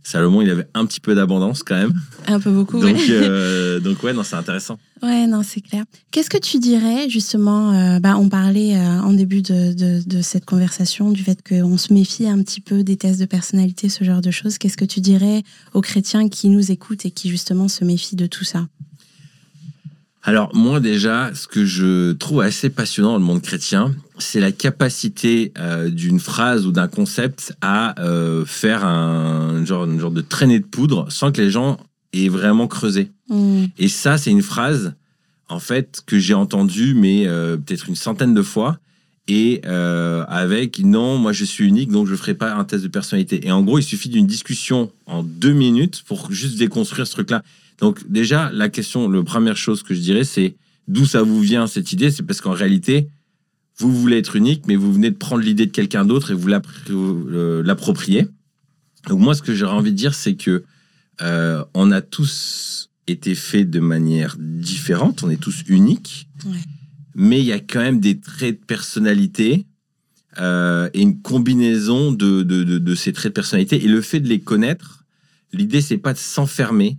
Salomon, 0.01 0.41
il 0.41 0.49
avait 0.49 0.67
un 0.73 0.85
petit 0.85 1.01
peu 1.01 1.13
d'abondance 1.13 1.61
quand 1.61 1.75
même. 1.75 1.93
Un 2.25 2.39
peu 2.39 2.49
beaucoup, 2.49 2.79
donc, 2.79 2.97
euh, 3.09 3.79
donc 3.81 4.01
ouais, 4.01 4.13
non, 4.13 4.23
c'est 4.23 4.37
intéressant. 4.37 4.79
Ouais, 5.03 5.27
non, 5.27 5.43
c'est 5.43 5.61
clair. 5.61 5.83
Qu'est-ce 6.09 6.29
que 6.29 6.37
tu 6.37 6.57
dirais 6.57 7.09
justement 7.09 7.73
euh, 7.73 7.99
bah, 7.99 8.17
On 8.17 8.27
parlait 8.27 8.75
en 8.77 9.13
début 9.13 9.41
de, 9.41 9.73
de, 9.73 10.01
de, 10.03 10.21
cette 10.21 10.45
conversation 10.45 11.11
du 11.11 11.21
fait 11.21 11.47
qu'on 11.47 11.77
se 11.77 11.93
méfie 11.93 12.27
un 12.27 12.41
petit 12.41 12.61
peu 12.61 12.83
des 12.83 12.97
tests 12.97 13.19
de 13.19 13.25
personnalité, 13.25 13.87
ce 13.87 14.03
genre 14.03 14.21
de 14.21 14.31
choses. 14.31 14.57
Qu'est-ce 14.57 14.77
que 14.77 14.85
tu 14.85 14.99
dirais 14.99 15.43
aux 15.73 15.81
chrétiens 15.81 16.27
qui 16.27 16.49
nous 16.49 16.71
écoutent 16.71 17.05
et 17.05 17.11
qui 17.11 17.29
justement 17.29 17.67
se 17.67 17.83
méfient 17.83 18.15
de 18.15 18.25
tout 18.25 18.45
ça? 18.45 18.67
Alors 20.23 20.53
moi 20.53 20.79
déjà, 20.79 21.33
ce 21.33 21.47
que 21.47 21.65
je 21.65 22.11
trouve 22.11 22.41
assez 22.41 22.69
passionnant 22.69 23.13
dans 23.13 23.19
le 23.19 23.23
monde 23.23 23.41
chrétien, 23.41 23.95
c'est 24.17 24.41
la 24.41 24.51
capacité 24.51 25.53
euh, 25.57 25.89
d'une 25.89 26.19
phrase 26.19 26.67
ou 26.67 26.71
d'un 26.71 26.89
concept 26.89 27.55
à 27.61 27.99
euh, 28.01 28.45
faire 28.45 28.85
un 28.85 29.63
genre, 29.65 29.85
une 29.85 29.99
genre 29.99 30.11
de 30.11 30.21
traînée 30.21 30.59
de 30.59 30.65
poudre 30.65 31.09
sans 31.09 31.31
que 31.31 31.41
les 31.41 31.49
gens 31.49 31.77
aient 32.11 32.27
vraiment 32.27 32.67
creusé. 32.67 33.11
Mmh. 33.29 33.65
Et 33.77 33.87
ça, 33.87 34.17
c'est 34.17 34.31
une 34.31 34.41
phrase 34.41 34.93
en 35.47 35.59
fait 35.59 36.01
que 36.05 36.19
j'ai 36.19 36.33
entendue, 36.33 36.93
mais 36.95 37.25
euh, 37.25 37.55
peut-être 37.55 37.87
une 37.87 37.95
centaine 37.95 38.33
de 38.33 38.41
fois. 38.41 38.77
Et 39.31 39.61
avec 39.63 40.79
non, 40.79 41.19
moi 41.19 41.33
je 41.33 41.45
suis 41.45 41.63
unique, 41.63 41.91
donc 41.91 42.07
je 42.07 42.13
ne 42.13 42.17
ferai 42.17 42.33
pas 42.33 42.55
un 42.55 42.63
test 42.63 42.83
de 42.83 42.87
personnalité. 42.87 43.45
Et 43.45 43.51
en 43.51 43.61
gros, 43.61 43.77
il 43.77 43.83
suffit 43.83 44.09
d'une 44.09 44.25
discussion 44.25 44.91
en 45.05 45.21
deux 45.21 45.53
minutes 45.53 46.01
pour 46.07 46.31
juste 46.31 46.57
déconstruire 46.57 47.05
ce 47.05 47.11
truc-là. 47.11 47.43
Donc 47.79 48.09
déjà, 48.09 48.51
la 48.51 48.69
question, 48.69 49.09
la 49.09 49.23
première 49.23 49.57
chose 49.57 49.83
que 49.83 49.93
je 49.93 49.99
dirais, 49.99 50.23
c'est 50.23 50.55
d'où 50.87 51.05
ça 51.05 51.21
vous 51.21 51.39
vient 51.39 51.67
cette 51.67 51.91
idée? 51.93 52.11
C'est 52.11 52.23
parce 52.23 52.41
qu'en 52.41 52.51
réalité, 52.51 53.09
vous 53.77 53.93
voulez 53.93 54.17
être 54.17 54.35
unique, 54.35 54.63
mais 54.67 54.75
vous 54.75 54.91
venez 54.91 55.09
de 55.09 55.15
prendre 55.15 55.43
l'idée 55.43 55.65
de 55.65 55.71
quelqu'un 55.71 56.05
d'autre 56.05 56.31
et 56.31 56.33
vous 56.33 56.49
euh, 56.49 57.63
l'approprier. 57.63 58.27
Donc 59.07 59.19
moi, 59.19 59.33
ce 59.33 59.41
que 59.41 59.55
j'aurais 59.55 59.75
envie 59.75 59.91
de 59.91 59.97
dire, 59.97 60.13
c'est 60.13 60.35
que 60.35 60.63
euh, 61.21 61.63
on 61.73 61.91
a 61.91 62.01
tous 62.01 62.89
été 63.07 63.35
faits 63.35 63.69
de 63.69 63.79
manière 63.79 64.35
différente, 64.37 65.23
on 65.23 65.29
est 65.29 65.41
tous 65.41 65.63
uniques, 65.67 66.27
mais 67.15 67.39
il 67.39 67.45
y 67.45 67.53
a 67.53 67.59
quand 67.59 67.79
même 67.79 67.99
des 67.99 68.19
traits 68.19 68.59
de 68.61 68.65
personnalité 68.65 69.65
euh, 70.39 70.89
et 70.93 71.01
une 71.01 71.21
combinaison 71.21 72.11
de, 72.11 72.43
de, 72.43 72.63
de, 72.63 72.95
ces 72.95 73.13
traits 73.13 73.31
de 73.31 73.35
personnalité. 73.35 73.83
Et 73.83 73.87
le 73.87 74.01
fait 74.01 74.19
de 74.19 74.27
les 74.27 74.39
connaître, 74.39 75.05
l'idée, 75.53 75.81
c'est 75.81 75.97
pas 75.97 76.13
de 76.13 76.19
s'enfermer, 76.19 76.97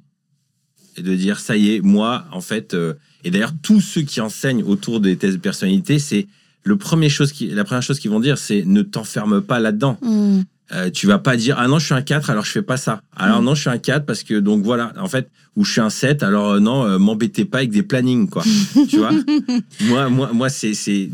et 0.97 1.02
de 1.02 1.14
dire 1.14 1.40
ça 1.40 1.56
y 1.56 1.75
est, 1.75 1.80
moi, 1.80 2.25
en 2.32 2.40
fait, 2.40 2.75
euh, 2.75 2.94
et 3.25 3.30
d'ailleurs, 3.30 3.52
tous 3.62 3.80
ceux 3.80 4.02
qui 4.02 4.20
enseignent 4.20 4.62
autour 4.62 5.00
des 5.00 5.16
tests 5.16 5.37
de 5.37 5.40
personnalité, 5.40 5.99
c'est 5.99 6.26
le 6.64 6.76
premier 6.76 7.09
chose 7.09 7.32
qui, 7.32 7.49
la 7.49 7.64
première 7.64 7.82
chose 7.82 7.99
qu'ils 7.99 8.11
vont 8.11 8.20
dire, 8.20 8.38
c'est 8.38 8.64
ne 8.64 8.82
t'enferme 8.82 9.40
pas 9.40 9.61
là-dedans. 9.61 9.99
Mm. 10.02 10.41
Euh, 10.73 10.88
tu 10.88 11.08
vas 11.08 11.19
pas 11.19 11.36
dire 11.36 11.56
ah 11.58 11.67
non 11.67 11.80
je 11.80 11.86
suis 11.86 11.95
un 11.95 12.02
4 12.02 12.30
alors 12.30 12.45
je 12.45 12.52
fais 12.52 12.62
pas 12.62 12.76
ça. 12.76 13.02
Alors 13.17 13.43
mm. 13.43 13.45
non 13.45 13.54
je 13.56 13.62
suis 13.62 13.71
un 13.71 13.78
4 13.78 14.06
parce 14.06 14.23
que 14.23 14.38
donc 14.38 14.62
voilà 14.62 14.93
en 15.00 15.08
fait 15.08 15.28
ou 15.56 15.65
je 15.65 15.73
suis 15.73 15.80
un 15.80 15.91
7 15.91 16.23
alors 16.23 16.50
euh, 16.52 16.60
non 16.60 16.97
m'embêtez 17.00 17.45
pas 17.45 17.58
avec 17.58 17.73
des 17.73 17.82
plannings 17.82 18.28
quoi. 18.28 18.45
Tu 18.88 18.99
vois? 18.99 19.10
Moi 19.80 20.08
moi 20.08 20.30
moi 20.32 20.49
c'est 20.49 20.75
c'est 20.75 21.10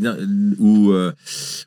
ou 0.59 0.93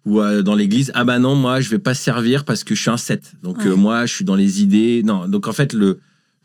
ou 0.05 0.21
dans 0.43 0.53
l'église 0.53 0.91
ah 0.93 1.03
bah 1.03 1.17
non 1.17 1.34
moi 1.34 1.62
je 1.62 1.69
vais 1.71 1.79
pas 1.79 1.95
servir 1.95 2.45
parce 2.45 2.63
que 2.63 2.75
je 2.75 2.81
suis 2.81 2.91
un 2.91 2.97
7 2.97 3.34
donc 3.41 3.65
moi 3.65 4.05
je 4.05 4.13
suis 4.13 4.25
dans 4.25 4.36
les 4.36 4.62
idées. 4.62 5.01
Non 5.03 5.27
donc 5.27 5.47
en 5.47 5.53
fait 5.53 5.73
le 5.73 5.99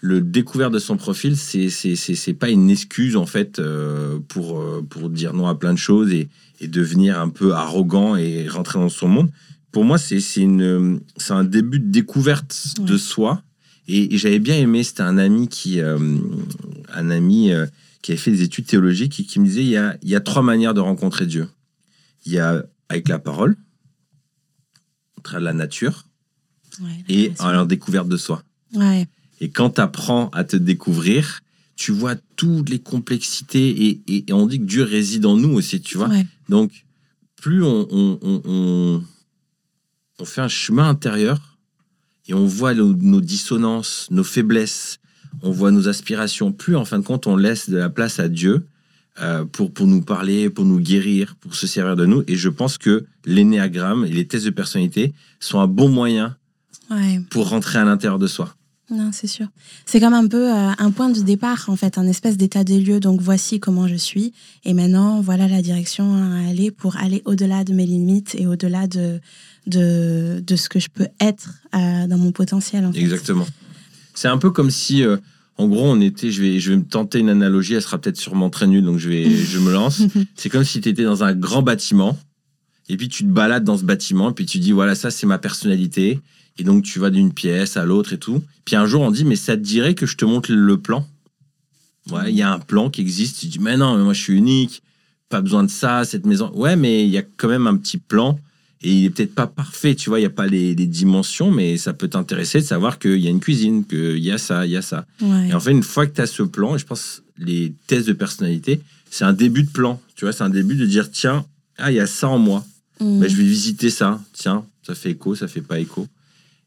le 0.05 0.21
découvert 0.21 0.71
de 0.71 0.79
son 0.79 0.99
profil, 0.99 1.35
c'est 1.35 1.71
c'est 1.71 2.35
pas 2.35 2.51
une 2.51 2.69
excuse 2.69 3.17
en 3.17 3.25
fait 3.25 3.59
euh, 3.59 4.19
pour 4.29 4.61
euh, 4.61 4.85
pour 4.87 5.09
dire 5.09 5.33
non 5.33 5.47
à 5.47 5.55
plein 5.55 5.73
de 5.73 5.79
choses 5.79 6.13
et, 6.13 6.29
et, 6.61 6.69
devenir 6.69 7.19
un 7.19 7.31
peu 7.31 7.55
arrogant 7.55 8.15
et 8.15 8.47
rentrer 8.47 8.79
dans 8.79 8.91
son 8.91 9.09
monde. 9.09 9.31
Pour 9.73 9.83
moi, 9.83 9.97
c'est 9.97 10.21
une 10.37 11.01
c'est 11.17 11.33
un 11.33 11.43
début 11.43 11.79
de 11.79 11.91
découverte 11.91 12.75
de 12.81 12.99
soi. 12.99 13.43
Et, 13.89 14.19
j'avais 14.19 14.41
bien 14.41 14.57
aimé, 14.57 14.83
c'était 14.83 15.03
un 15.03 15.17
ami 15.17 15.49
qui 15.49 15.81
euh, 15.81 15.99
un 16.93 17.11
ami 17.11 17.51
qui 18.03 18.13
avait 18.13 18.21
fait 18.21 18.31
des 18.31 18.43
études 18.43 18.67
théologiques 18.67 19.21
et 19.21 19.25
qui 19.25 19.41
me 19.41 19.47
disait 19.47 19.63
il 19.63 19.71
y 19.71 19.79
a 19.79 19.97
il 20.03 20.11
y 20.11 20.15
a 20.15 20.21
trois 20.21 20.43
manières 20.43 20.75
de 20.75 20.81
rencontrer 20.81 21.25
Dieu. 21.25 21.49
Il 22.27 22.33
y 22.33 22.39
a 22.39 22.63
avec 22.91 23.09
la 23.09 23.19
parole, 23.19 23.57
la 25.33 25.55
nature 25.55 26.05
et 27.09 27.33
en 27.41 27.65
découverte 27.65 28.09
de 28.09 28.19
soi. 28.19 28.43
Ouais. 28.75 29.09
Et 29.41 29.51
quand 29.51 29.71
tu 29.71 29.81
apprends 29.81 30.29
à 30.31 30.45
te 30.45 30.57
découvrir, 30.57 31.41
tu 31.77 31.93
vois 31.93 32.15
toutes 32.37 32.69
les 32.69 32.79
complexités 32.79 34.01
et, 34.07 34.33
on 34.33 34.47
dit 34.47 34.61
que 34.61 34.65
Dieu 34.65 34.83
réside 34.85 35.27
en 35.27 35.37
nous 35.37 35.51
aussi, 35.51 35.81
tu 35.81 35.99
vois. 35.99 36.11
Donc, 36.49 36.85
plus 37.37 37.63
on, 37.63 37.89
on, 37.91 39.03
fait 40.25 40.41
un 40.41 40.49
chemin 40.49 40.89
intérieur 40.89 41.59
et 42.29 42.35
on 42.35 42.47
voit 42.47 42.73
nos, 42.75 43.21
dissonances, 43.21 44.09
nos 44.11 44.25
faiblesses, 44.25 44.99
on 45.43 45.51
voit 45.51 45.71
nos 45.71 45.89
aspirations, 45.89 46.53
plus 46.53 46.77
en 46.77 46.85
fin 46.85 46.99
de 46.99 47.05
compte 47.05 47.27
on 47.27 47.37
laisse 47.37 47.69
de 47.69 47.77
la 47.77 47.91
place 47.91 48.21
à 48.21 48.29
Dieu 48.29 48.67
euh, 49.21 49.45
pour, 49.45 49.73
pour 49.73 49.87
nous 49.87 50.01
parler, 50.01 50.49
pour 50.49 50.65
nous 50.65 50.81
guérir, 50.81 51.37
pour 51.37 51.55
se 51.55 51.67
servir 51.67 51.97
de 51.97 52.07
nous. 52.07 52.23
Et 52.27 52.37
je 52.37 52.49
pense 52.49 52.79
que 52.79 53.05
l'énéagramme 53.27 54.07
et 54.07 54.11
les 54.11 54.27
tests 54.27 54.47
de 54.47 54.51
personnalité 54.51 55.13
sont 55.41 55.61
un 55.61 55.67
bon 55.67 55.89
moyen 55.89 56.37
pour 57.31 57.49
rentrer 57.49 57.79
à 57.79 57.85
l'intérieur 57.85 58.19
de 58.19 58.27
soi. 58.27 58.55
Non, 58.91 59.11
c'est 59.13 59.27
sûr. 59.27 59.47
C'est 59.87 59.99
comme 59.99 60.13
un 60.13 60.27
peu 60.27 60.53
euh, 60.53 60.71
un 60.77 60.91
point 60.91 61.09
de 61.09 61.21
départ, 61.21 61.65
en 61.69 61.77
fait, 61.77 61.97
un 61.97 62.07
espèce 62.07 62.37
d'état 62.37 62.65
des 62.65 62.81
lieux. 62.81 63.01
Donc, 63.01 63.21
voici 63.21 63.59
comment 63.59 63.89
je 63.89 63.95
suis. 63.95 64.35
Et 64.65 64.75
maintenant, 64.75 65.23
voilà 65.23 65.49
la 65.49 65.63
direction 65.63 66.15
à 66.15 66.49
aller 66.51 66.71
pour 66.71 66.97
aller 66.97 67.23
au-delà 67.25 67.65
de 67.65 67.73
mes 67.73 67.87
limites 67.87 68.35
et 68.39 68.47
au-delà 68.47 68.87
de, 68.87 69.21
de, 69.67 70.43
de, 70.47 70.57
ce 70.57 70.69
que 70.69 70.79
je 70.79 70.89
peux 70.91 71.09
être 71.19 71.55
euh, 71.75 72.07
dans 72.07 72.19
mon 72.19 72.31
potentiel. 72.31 72.91
Exactement. 72.95 73.47
C'est 74.13 74.29
un 74.29 74.39
peu 74.39 74.51
comme 74.51 74.71
si, 74.71 75.03
euh, 75.03 75.17
en 75.57 75.67
gros, 75.67 75.85
on 75.85 76.01
était, 76.03 76.31
je 76.31 76.43
vais, 76.43 76.61
je 76.61 76.71
vais 76.71 76.77
me 76.77 76.85
tenter 76.85 77.21
une 77.21 77.31
analogie, 77.31 77.75
elle 77.75 77.83
sera 77.83 77.99
peut-être 77.99 78.19
sûrement 78.19 78.51
très 78.51 78.67
nulle, 78.67 78.85
donc 78.85 78.99
je, 78.99 79.09
vais, 79.09 79.31
je 79.31 79.59
me 79.59 79.73
lance. 79.73 80.03
C'est 80.37 80.51
comme 80.51 80.65
si 80.65 80.83
tu 80.83 80.91
étais 80.91 81.05
dans 81.05 81.25
un 81.25 81.35
grand 81.35 81.63
bâtiment. 81.63 82.19
Et 82.89 82.97
puis 82.97 83.09
tu 83.09 83.25
te 83.25 83.29
balades 83.29 83.65
dans 83.65 83.77
ce 83.77 83.85
bâtiment, 83.85 84.31
et 84.31 84.35
puis 84.35 84.47
tu 84.47 84.59
dis 84.59 84.73
voilà, 84.73 84.95
ça 84.95 85.11
c'est 85.11 85.27
ma 85.27 85.39
personnalité. 85.39 86.21
Et 86.59 86.65
donc, 86.65 86.85
tu 86.85 86.99
vas 86.99 87.11
d'une 87.11 87.33
pièce 87.33 87.77
à 87.77 87.85
l'autre 87.85 88.13
et 88.13 88.19
tout. 88.19 88.43
Puis 88.65 88.77
un 88.77 88.87
jour, 88.87 89.03
on 89.03 89.11
dit, 89.11 89.25
mais 89.25 89.37
ça 89.37 89.57
te 89.57 89.63
dirait 89.63 89.95
que 89.95 90.07
je 90.07 90.17
te 90.17 90.25
montre 90.25 90.53
le 90.53 90.79
plan? 90.79 91.07
Ouais, 92.11 92.31
il 92.31 92.37
y 92.37 92.43
a 92.43 92.53
un 92.53 92.59
plan 92.59 92.91
qui 92.91 93.01
existe. 93.01 93.41
Tu 93.41 93.47
dis, 93.47 93.59
mais 93.59 93.77
non, 93.77 93.97
mais 93.97 94.05
moi, 94.05 94.13
je 94.13 94.23
suis 94.23 94.35
unique. 94.35 94.83
Pas 95.29 95.41
besoin 95.41 95.65
de 95.65 95.71
ça, 95.71 96.05
cette 96.05 96.27
maison. 96.27 96.53
Ouais, 96.55 96.77
mais 96.77 97.05
il 97.05 97.11
y 97.11 97.19
a 97.19 97.23
quand 97.23 97.49
même 97.49 97.67
un 97.67 97.77
petit 97.77 97.99
plan. 97.99 98.39
Et 98.83 98.93
il 98.93 99.05
est 99.07 99.11
peut-être 99.11 99.35
pas 99.35 99.47
parfait, 99.47 99.95
tu 99.95 100.11
vois, 100.11 100.19
il 100.19 100.23
n'y 100.23 100.27
a 100.27 100.31
pas 100.31 100.47
les, 100.47 100.75
dimensions, 100.75 101.51
mais 101.51 101.79
ça 101.79 101.95
peut 101.95 102.09
t'intéresser 102.09 102.61
de 102.61 102.67
savoir 102.67 102.99
qu'il 102.99 103.17
y 103.17 103.27
a 103.27 103.31
une 103.31 103.41
cuisine, 103.41 103.87
qu'il 103.87 104.19
y 104.19 104.31
a 104.31 104.37
ça, 104.37 104.67
il 104.67 104.73
y 104.73 104.77
a 104.77 104.83
ça. 104.83 105.07
Et 105.49 105.55
en 105.55 105.61
fait, 105.61 105.71
une 105.71 105.83
fois 105.83 106.07
que 106.07 106.15
tu 106.15 106.21
as 106.21 106.27
ce 106.27 106.43
plan, 106.43 106.77
et 106.77 106.79
je 106.79 106.85
pense 106.85 107.23
les 107.39 107.73
tests 107.87 108.07
de 108.07 108.13
personnalité, 108.13 108.83
c'est 109.11 109.25
un 109.25 109.33
début 109.33 109.63
de 109.63 109.71
plan. 109.71 110.03
Tu 110.17 110.27
vois, 110.27 110.33
c'est 110.33 110.45
un 110.45 110.51
début 110.51 110.75
de 110.75 110.85
dire, 110.85 111.11
tiens, 111.11 111.47
ah, 111.79 111.91
il 111.91 111.95
y 111.95 112.01
a 112.01 112.07
ça 112.07 112.29
en 112.29 112.37
moi. 112.37 112.63
Mmh. 113.01 113.27
Je 113.27 113.37
vais 113.37 113.43
visiter 113.43 113.91
ça. 113.91 114.21
Tiens, 114.33 114.65
ça 114.83 114.95
fait 114.95 115.13
écho, 115.13 115.35
ça 115.35 115.49
fait 115.49 115.63
pas 115.63 115.81
écho. 115.81 116.07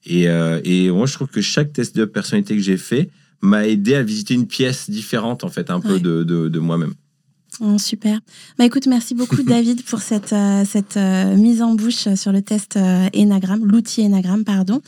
Euh, 0.10 0.62
et, 0.63 0.90
moi, 0.90 1.06
je 1.06 1.13
trouve 1.13 1.28
que 1.28 1.42
chaque 1.42 1.74
test 1.74 1.96
de 1.96 2.06
personnalité 2.06 2.56
que 2.56 2.62
j'ai 2.62 2.78
fait 2.78 3.10
m'a 3.42 3.68
aidé 3.68 3.96
à 3.96 4.04
visiter 4.04 4.34
une 4.34 4.48
pièce 4.48 4.90
différente, 4.90 5.44
en 5.44 5.50
fait, 5.50 5.70
un 5.70 5.80
peu 5.80 6.00
de, 6.00 6.24
de, 6.24 6.60
moi-même. 6.60 6.94
Oh, 7.60 7.78
super. 7.80 8.20
Bah 8.60 8.65
écoute, 8.65 8.86
merci 8.86 9.15
beaucoup 9.15 9.41
David 9.43 9.84
pour 9.84 10.00
cette 10.02 10.32
euh, 10.32 10.63
cette 10.63 10.96
euh, 10.96 11.36
mise 11.36 11.63
en 11.63 11.74
bouche 11.74 12.13
sur 12.13 12.32
le 12.32 12.43
test 12.43 12.78
euh, 12.78 13.10
Enagram, 13.15 13.65
l'outil 13.65 14.06
Enagram 14.06 14.43
pardon. 14.43 14.82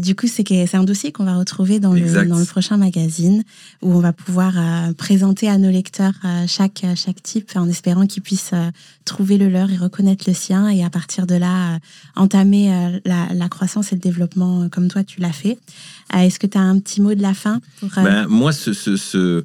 du 0.00 0.14
coup, 0.14 0.26
c'est 0.26 0.42
c'est 0.42 0.76
un 0.76 0.84
dossier 0.84 1.12
qu'on 1.12 1.24
va 1.24 1.36
retrouver 1.36 1.80
dans 1.80 1.92
le 1.92 2.26
dans 2.26 2.38
le 2.38 2.44
prochain 2.46 2.78
magazine 2.78 3.44
où 3.82 3.92
on 3.92 4.00
va 4.00 4.12
pouvoir 4.12 4.54
présenter 4.96 5.48
à 5.48 5.58
nos 5.58 5.70
lecteurs 5.70 6.14
chaque 6.46 6.84
chaque 6.96 7.22
type 7.22 7.52
en 7.56 7.68
espérant 7.68 8.06
qu'ils 8.06 8.22
puissent 8.22 8.54
trouver 9.04 9.36
le 9.38 9.48
leur 9.48 9.70
et 9.70 9.76
reconnaître 9.76 10.24
le 10.26 10.34
sien 10.34 10.68
et 10.68 10.84
à 10.84 10.90
partir 10.90 11.26
de 11.26 11.34
là 11.34 11.78
entamer 12.16 13.00
la, 13.04 13.28
la 13.32 13.48
croissance 13.48 13.92
et 13.92 13.96
le 13.96 14.00
développement 14.00 14.68
comme 14.68 14.88
toi 14.88 15.04
tu 15.04 15.20
l'as 15.20 15.32
fait. 15.32 15.58
Est-ce 16.14 16.38
que 16.38 16.46
tu 16.46 16.58
as 16.58 16.62
un 16.62 16.78
petit 16.78 17.00
mot 17.00 17.14
de 17.14 17.22
la 17.22 17.34
fin 17.34 17.60
pour, 17.80 17.88
ben, 17.96 18.26
moi 18.26 18.52
ce, 18.52 18.72
ce, 18.72 18.96
ce 18.96 19.44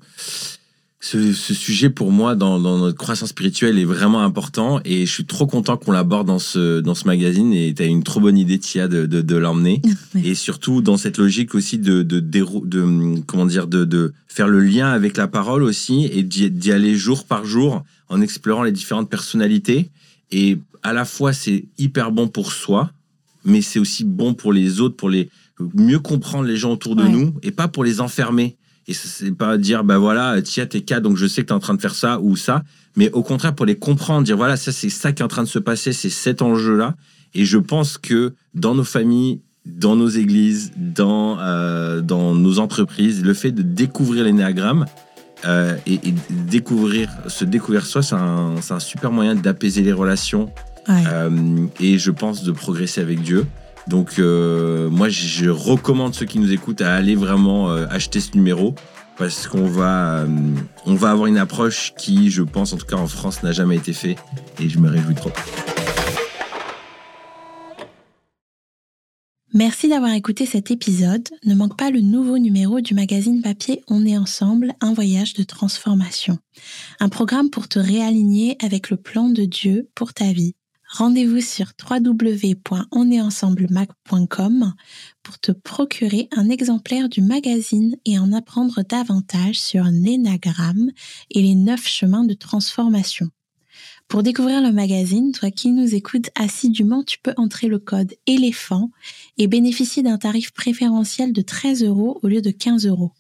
ce, 1.00 1.32
ce, 1.32 1.54
sujet 1.54 1.92
pour 1.92 2.12
moi 2.12 2.36
dans, 2.36 2.60
dans, 2.60 2.80
notre 2.80 2.98
croissance 2.98 3.30
spirituelle 3.30 3.78
est 3.78 3.86
vraiment 3.86 4.24
important 4.24 4.82
et 4.84 5.06
je 5.06 5.14
suis 5.14 5.26
trop 5.26 5.46
content 5.46 5.78
qu'on 5.78 5.92
l'aborde 5.92 6.26
dans 6.26 6.40
ce, 6.40 6.80
dans 6.80 6.96
ce 6.96 7.06
magazine 7.06 7.54
et 7.54 7.72
tu 7.76 7.84
as 7.84 7.86
une 7.86 8.02
trop 8.02 8.20
bonne 8.20 8.38
idée 8.38 8.58
Tia 8.58 8.88
de, 8.88 9.06
de, 9.06 9.22
de 9.22 9.36
l'emmener. 9.36 9.82
Et 10.24 10.34
surtout 10.34 10.82
dans 10.82 10.98
cette 10.98 11.20
logique 11.20 11.54
aussi 11.54 11.78
de, 11.78 12.02
de, 12.02 12.20
de, 12.20 13.22
comment 13.28 13.46
dire 13.46 13.68
de, 13.68 13.86
de 13.86 14.14
faire 14.28 14.48
le 14.48 14.60
lien 14.60 14.90
avec 14.90 15.18
la 15.18 15.28
parole 15.28 15.62
aussi 15.62 16.06
et 16.12 16.24
d'y 16.24 16.72
aller 16.72 16.96
jour 16.96 17.26
par 17.26 17.46
jour 17.46 17.84
en 18.10 18.22
explorant 18.22 18.64
les 18.64 18.72
différentes 18.72 19.10
personnalités. 19.10 19.90
Et 20.32 20.58
à 20.82 20.94
la 20.94 21.06
fois 21.06 21.32
c'est 21.32 21.66
hyper 21.78 22.12
bon 22.12 22.28
pour 22.28 22.52
soi 22.52 22.92
mais 23.46 23.62
c'est 23.62 23.80
aussi 23.80 24.04
bon 24.04 24.34
pour 24.34 24.52
les 24.52 24.82
autres 24.82 24.96
pour 24.96 25.10
les 25.10 25.30
mieux 25.60 26.00
comprendre 26.00 26.46
les 26.46 26.58
gens 26.58 26.72
autour 26.72 26.96
de 26.96 27.04
nous 27.04 27.34
et 27.44 27.52
pas 27.52 27.68
pour 27.68 27.84
les 27.84 28.02
enfermer 28.02 28.58
et 28.88 28.94
c'est 28.94 29.32
pas 29.32 29.58
dire, 29.58 29.84
bah 29.84 29.98
voilà, 29.98 30.42
tiens, 30.42 30.66
t'es 30.66 30.82
cas, 30.82 31.02
donc 31.02 31.18
je 31.18 31.28
sais 31.28 31.42
que 31.42 31.48
t'es 31.48 31.54
en 31.54 31.60
train 31.60 31.74
de 31.74 31.82
faire 31.82 31.96
ça 31.96 32.20
ou 32.22 32.38
ça. 32.38 32.64
Mais 32.96 33.12
au 33.12 33.22
contraire, 33.22 33.54
pour 33.54 33.66
les 33.66 33.76
comprendre, 33.76 34.24
dire, 34.24 34.38
voilà, 34.38 34.56
ça, 34.56 34.72
c'est 34.72 34.90
ça 34.90 35.12
qui 35.12 35.22
est 35.22 35.26
en 35.26 35.30
train 35.30 35.44
de 35.44 35.48
se 35.48 35.60
passer, 35.60 35.92
c'est 35.92 36.10
cet 36.10 36.42
enjeu-là. 36.42 36.96
Et 37.34 37.44
je 37.46 37.58
pense 37.58 37.98
que 37.98 38.34
dans 38.54 38.76
nos 38.76 38.86
familles, 38.86 39.42
dans 39.66 39.98
nos 39.98 40.08
églises, 40.08 40.72
dans, 40.78 41.38
euh, 41.40 42.00
dans 42.00 42.34
nos 42.34 42.60
entreprises, 42.60 43.24
le 43.24 43.34
fait 43.34 43.52
de 43.52 43.62
découvrir 43.62 44.24
l'énéagramme 44.24 44.86
euh, 45.46 45.76
et, 45.86 45.96
et, 45.96 46.14
découvrir, 46.50 47.10
se 47.28 47.44
découvrir 47.44 47.86
soi, 47.86 48.02
c'est 48.02 48.16
un, 48.16 48.56
un, 48.70 48.80
super 48.80 49.12
moyen 49.12 49.36
d'apaiser 49.36 49.82
les 49.82 49.92
relations 49.92 50.50
euh, 50.90 51.68
et 51.82 51.98
je 51.98 52.12
pense 52.12 52.44
de 52.44 52.52
progresser 52.52 53.02
avec 53.02 53.22
Dieu. 53.22 53.46
Donc 53.88 54.20
euh, 54.20 54.90
moi, 54.90 55.10
je 55.10 55.50
recommande 55.50 56.14
ceux 56.14 56.26
qui 56.26 56.40
nous 56.40 56.52
écoutent 56.52 56.82
à 56.82 56.94
aller 56.94 57.16
vraiment 57.16 57.72
euh, 57.72 57.88
acheter 57.90 58.20
ce 58.20 58.36
numéro 58.36 58.76
parce 59.18 59.48
qu'on 59.48 59.66
va, 59.66 60.20
euh, 60.20 60.28
on 60.86 60.96
va 60.96 61.12
avoir 61.12 61.28
une 61.28 61.38
approche 61.38 61.94
qui, 61.98 62.30
je 62.30 62.44
pense, 62.44 62.74
en 62.74 62.78
tout 62.78 62.86
cas 62.86 62.98
en 62.98 63.08
France, 63.08 63.44
n'a 63.44 63.52
jamais 63.52 63.78
été 63.78 63.94
fait 63.94 64.16
et 64.60 64.70
je 64.70 64.78
me 64.80 64.90
réjouis 64.90 65.16
trop. 65.16 65.32
Merci 69.54 69.88
d'avoir 69.88 70.12
écouté 70.12 70.46
cet 70.46 70.70
épisode. 70.70 71.28
Ne 71.46 71.56
manque 71.56 71.78
pas 71.78 71.90
le 71.90 72.02
nouveau 72.02 72.38
numéro 72.38 72.80
du 72.80 72.94
magazine 72.94 73.42
papier 73.42 73.82
On 73.88 74.06
est 74.06 74.18
ensemble, 74.18 74.74
un 74.82 74.94
voyage 74.94 75.34
de 75.34 75.44
transformation. 75.44 76.38
Un 77.00 77.10
programme 77.10 77.50
pour 77.50 77.68
te 77.68 77.80
réaligner 77.80 78.58
avec 78.62 78.92
le 78.92 78.98
plan 78.98 79.30
de 79.30 79.46
Dieu 79.46 79.90
pour 79.96 80.14
ta 80.14 80.32
vie. 80.32 80.54
Rendez-vous 80.90 81.42
sur 81.42 81.74
www.onestensemblemag.com 81.90 84.74
pour 85.22 85.38
te 85.40 85.52
procurer 85.52 86.30
un 86.32 86.50
exemplaire 86.50 87.10
du 87.10 87.22
magazine 87.22 87.98
et 88.06 88.18
en 88.18 88.32
apprendre 88.32 88.84
davantage 88.88 89.60
sur 89.60 89.84
l'énagramme 89.84 90.92
et 91.30 91.42
les 91.42 91.56
neuf 91.56 91.86
chemins 91.86 92.24
de 92.24 92.34
transformation. 92.34 93.28
Pour 94.08 94.24
découvrir 94.24 94.62
le 94.62 94.72
magazine, 94.72 95.34
toi 95.34 95.52
qui 95.52 95.72
nous 95.72 95.94
écoutes 95.94 96.30
assidûment, 96.36 97.04
tu 97.04 97.20
peux 97.20 97.34
entrer 97.36 97.68
le 97.68 97.80
code 97.80 98.14
éléphant 98.26 98.90
et 99.38 99.48
bénéficier 99.48 100.02
d'un 100.02 100.18
tarif 100.18 100.52
préférentiel 100.52 101.34
de 101.34 101.42
13 101.42 101.84
euros 101.84 102.18
au 102.24 102.30
lieu 102.30 102.42
de 102.42 102.52
15 102.52 102.88
euros. 102.88 103.12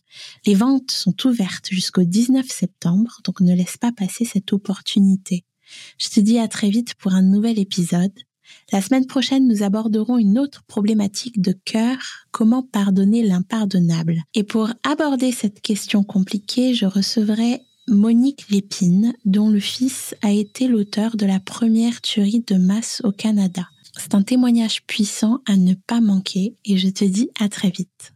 Les 0.46 0.56
ventes 0.56 0.92
sont 0.92 1.28
ouvertes 1.28 1.68
jusqu'au 1.70 2.06
19 2.06 2.48
septembre, 2.48 3.20
donc 3.26 3.42
ne 3.42 3.54
laisse 3.54 3.76
pas 3.76 3.92
passer 3.92 4.24
cette 4.24 4.54
opportunité. 4.54 5.44
Je 5.98 6.10
te 6.10 6.20
dis 6.20 6.40
à 6.40 6.48
très 6.48 6.70
vite 6.70 6.96
pour 6.96 7.14
un 7.14 7.22
nouvel 7.22 7.60
épisode. 7.60 8.14
La 8.72 8.82
semaine 8.82 9.06
prochaine, 9.06 9.48
nous 9.48 9.64
aborderons 9.64 10.18
une 10.18 10.40
autre 10.40 10.64
problématique 10.68 11.42
de 11.42 11.54
cœur, 11.66 11.98
comment 12.32 12.64
pardonner 12.64 13.24
l'impardonnable. 13.24 14.24
Et 14.34 14.44
pour 14.44 14.70
aborder 14.84 15.32
cette 15.32 15.62
question 15.62 16.04
compliquée, 16.04 16.74
je 16.74 16.86
recevrai 16.86 17.62
Monique 17.88 18.50
Lépine, 18.50 19.14
dont 19.26 19.50
le 19.50 19.60
fils 19.60 20.16
a 20.22 20.32
été 20.32 20.68
l'auteur 20.68 21.16
de 21.16 21.26
la 21.26 21.40
première 21.40 22.02
tuerie 22.02 22.44
de 22.46 22.56
masse 22.56 23.02
au 23.04 23.12
Canada. 23.12 23.68
C'est 23.98 24.14
un 24.14 24.24
témoignage 24.24 24.86
puissant 24.86 25.40
à 25.46 25.56
ne 25.56 25.74
pas 25.74 26.02
manquer 26.02 26.56
et 26.66 26.78
je 26.78 26.90
te 26.90 27.06
dis 27.06 27.30
à 27.40 27.50
très 27.50 27.70
vite. 27.70 28.14